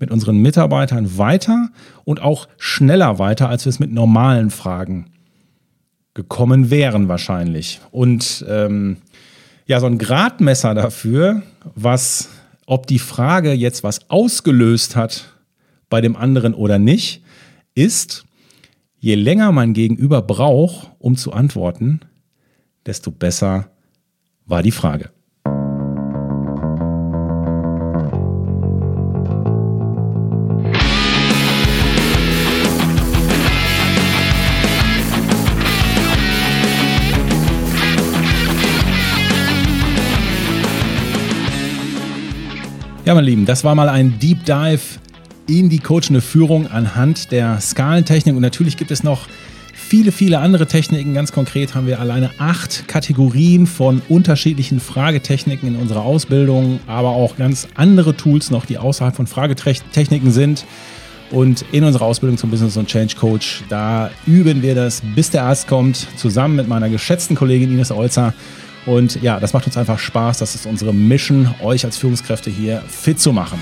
mit 0.00 0.10
unseren 0.10 0.38
Mitarbeitern 0.38 1.18
weiter 1.18 1.68
und 2.04 2.20
auch 2.20 2.48
schneller 2.58 3.20
weiter, 3.20 3.48
als 3.48 3.64
wir 3.64 3.70
es 3.70 3.78
mit 3.78 3.92
normalen 3.92 4.50
Fragen 4.50 5.06
gekommen 6.14 6.70
wären 6.70 7.08
wahrscheinlich. 7.08 7.80
Und 7.92 8.44
ähm, 8.48 8.96
ja, 9.66 9.78
so 9.78 9.86
ein 9.86 9.98
Gradmesser 9.98 10.74
dafür, 10.74 11.42
was, 11.76 12.28
ob 12.66 12.88
die 12.88 12.98
Frage 12.98 13.52
jetzt 13.52 13.84
was 13.84 14.10
ausgelöst 14.10 14.96
hat 14.96 15.33
bei 15.88 16.00
dem 16.00 16.16
anderen 16.16 16.54
oder 16.54 16.78
nicht, 16.78 17.22
ist, 17.74 18.24
je 18.98 19.14
länger 19.14 19.52
mein 19.52 19.74
Gegenüber 19.74 20.22
braucht, 20.22 20.92
um 20.98 21.16
zu 21.16 21.32
antworten, 21.32 22.00
desto 22.86 23.10
besser 23.10 23.70
war 24.46 24.62
die 24.62 24.70
Frage. 24.70 25.10
Ja, 43.06 43.14
meine 43.14 43.26
Lieben, 43.26 43.44
das 43.44 43.64
war 43.64 43.74
mal 43.74 43.90
ein 43.90 44.18
Deep 44.18 44.46
Dive 44.46 44.80
in 45.46 45.68
die 45.68 45.78
coachende 45.78 46.20
Führung 46.20 46.66
anhand 46.66 47.32
der 47.32 47.60
Skalentechnik. 47.60 48.34
Und 48.34 48.42
natürlich 48.42 48.76
gibt 48.76 48.90
es 48.90 49.02
noch 49.02 49.26
viele, 49.72 50.12
viele 50.12 50.38
andere 50.38 50.66
Techniken. 50.66 51.14
Ganz 51.14 51.32
konkret 51.32 51.74
haben 51.74 51.86
wir 51.86 52.00
alleine 52.00 52.30
acht 52.38 52.88
Kategorien 52.88 53.66
von 53.66 54.02
unterschiedlichen 54.08 54.80
Fragetechniken 54.80 55.68
in 55.68 55.76
unserer 55.76 56.02
Ausbildung, 56.02 56.80
aber 56.86 57.10
auch 57.10 57.36
ganz 57.36 57.68
andere 57.74 58.16
Tools 58.16 58.50
noch, 58.50 58.66
die 58.66 58.78
außerhalb 58.78 59.14
von 59.14 59.26
Fragetechniken 59.26 60.30
sind. 60.30 60.64
Und 61.30 61.64
in 61.72 61.84
unserer 61.84 62.04
Ausbildung 62.04 62.38
zum 62.38 62.50
Business 62.50 62.76
und 62.76 62.86
Change 62.86 63.16
Coach, 63.16 63.62
da 63.68 64.10
üben 64.26 64.62
wir 64.62 64.74
das, 64.74 65.02
bis 65.14 65.30
der 65.30 65.44
Arzt 65.44 65.66
kommt, 65.66 66.06
zusammen 66.16 66.56
mit 66.56 66.68
meiner 66.68 66.88
geschätzten 66.88 67.34
Kollegin 67.34 67.72
Ines 67.72 67.90
Olzer. 67.90 68.34
Und 68.86 69.20
ja, 69.22 69.40
das 69.40 69.52
macht 69.52 69.66
uns 69.66 69.76
einfach 69.76 69.98
Spaß. 69.98 70.38
Das 70.38 70.54
ist 70.54 70.66
unsere 70.66 70.92
Mission, 70.94 71.52
euch 71.62 71.84
als 71.84 71.96
Führungskräfte 71.96 72.50
hier 72.50 72.82
fit 72.86 73.18
zu 73.18 73.32
machen. 73.32 73.58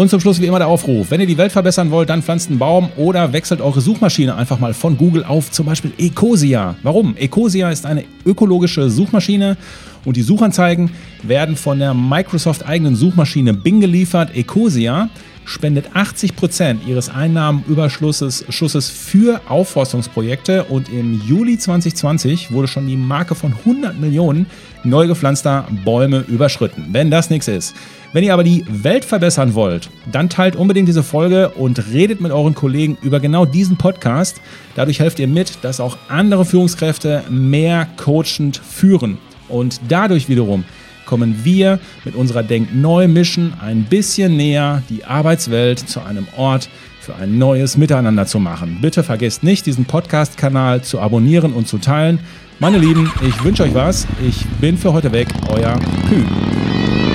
Und 0.00 0.08
zum 0.08 0.18
Schluss 0.18 0.40
wie 0.40 0.46
immer 0.46 0.58
der 0.58 0.68
Aufruf. 0.68 1.10
Wenn 1.10 1.20
ihr 1.20 1.26
die 1.26 1.36
Welt 1.36 1.52
verbessern 1.52 1.90
wollt, 1.90 2.08
dann 2.08 2.22
pflanzt 2.22 2.48
einen 2.48 2.58
Baum 2.58 2.88
oder 2.96 3.34
wechselt 3.34 3.60
eure 3.60 3.82
Suchmaschine 3.82 4.34
einfach 4.34 4.58
mal 4.58 4.72
von 4.72 4.96
Google 4.96 5.24
auf 5.24 5.50
zum 5.50 5.66
Beispiel 5.66 5.92
Ecosia. 5.98 6.74
Warum? 6.82 7.18
Ecosia 7.18 7.70
ist 7.70 7.84
eine 7.84 8.04
ökologische 8.24 8.88
Suchmaschine 8.88 9.58
und 10.06 10.16
die 10.16 10.22
Suchanzeigen 10.22 10.90
werden 11.22 11.54
von 11.54 11.80
der 11.80 11.92
Microsoft 11.92 12.66
eigenen 12.66 12.96
Suchmaschine 12.96 13.52
Bing 13.52 13.82
geliefert. 13.82 14.34
Ecosia 14.34 15.10
spendet 15.50 15.86
80 15.94 16.36
Prozent 16.36 16.86
ihres 16.86 17.08
Einnahmenüberschusses 17.08 18.44
Schusses 18.50 18.88
für 18.88 19.40
Aufforstungsprojekte 19.48 20.64
und 20.64 20.88
im 20.88 21.20
Juli 21.26 21.58
2020 21.58 22.52
wurde 22.52 22.68
schon 22.68 22.86
die 22.86 22.96
Marke 22.96 23.34
von 23.34 23.52
100 23.52 23.98
Millionen 23.98 24.46
neu 24.84 25.08
gepflanzter 25.08 25.66
Bäume 25.84 26.24
überschritten. 26.28 26.86
Wenn 26.92 27.10
das 27.10 27.30
nichts 27.30 27.48
ist. 27.48 27.74
Wenn 28.12 28.24
ihr 28.24 28.32
aber 28.32 28.44
die 28.44 28.64
Welt 28.68 29.04
verbessern 29.04 29.54
wollt, 29.54 29.90
dann 30.10 30.28
teilt 30.28 30.56
unbedingt 30.56 30.88
diese 30.88 31.02
Folge 31.02 31.50
und 31.50 31.92
redet 31.92 32.20
mit 32.20 32.32
euren 32.32 32.54
Kollegen 32.54 32.96
über 33.02 33.18
genau 33.20 33.44
diesen 33.44 33.76
Podcast. 33.76 34.40
Dadurch 34.76 35.00
helft 35.00 35.18
ihr 35.18 35.28
mit, 35.28 35.58
dass 35.62 35.80
auch 35.80 35.98
andere 36.08 36.44
Führungskräfte 36.44 37.24
mehr 37.28 37.88
coachend 37.96 38.56
führen. 38.56 39.18
Und 39.48 39.80
dadurch 39.88 40.28
wiederum 40.28 40.64
kommen 41.10 41.40
wir 41.42 41.80
mit 42.04 42.14
unserer 42.14 42.44
Denk 42.44 42.72
Neu 42.72 43.08
Mission 43.08 43.52
ein 43.60 43.82
bisschen 43.82 44.36
näher, 44.36 44.84
die 44.88 45.04
Arbeitswelt 45.04 45.80
zu 45.80 46.00
einem 46.02 46.28
Ort 46.36 46.68
für 47.00 47.16
ein 47.16 47.36
neues 47.36 47.76
Miteinander 47.76 48.26
zu 48.26 48.38
machen. 48.38 48.78
Bitte 48.80 49.02
vergesst 49.02 49.42
nicht, 49.42 49.66
diesen 49.66 49.86
Podcast-Kanal 49.86 50.82
zu 50.82 51.00
abonnieren 51.00 51.52
und 51.52 51.66
zu 51.66 51.78
teilen. 51.78 52.20
Meine 52.60 52.78
Lieben, 52.78 53.10
ich 53.26 53.42
wünsche 53.42 53.64
euch 53.64 53.74
was. 53.74 54.06
Ich 54.24 54.46
bin 54.60 54.78
für 54.78 54.92
heute 54.92 55.10
weg, 55.10 55.26
euer 55.48 55.80
Kühn. 56.08 57.09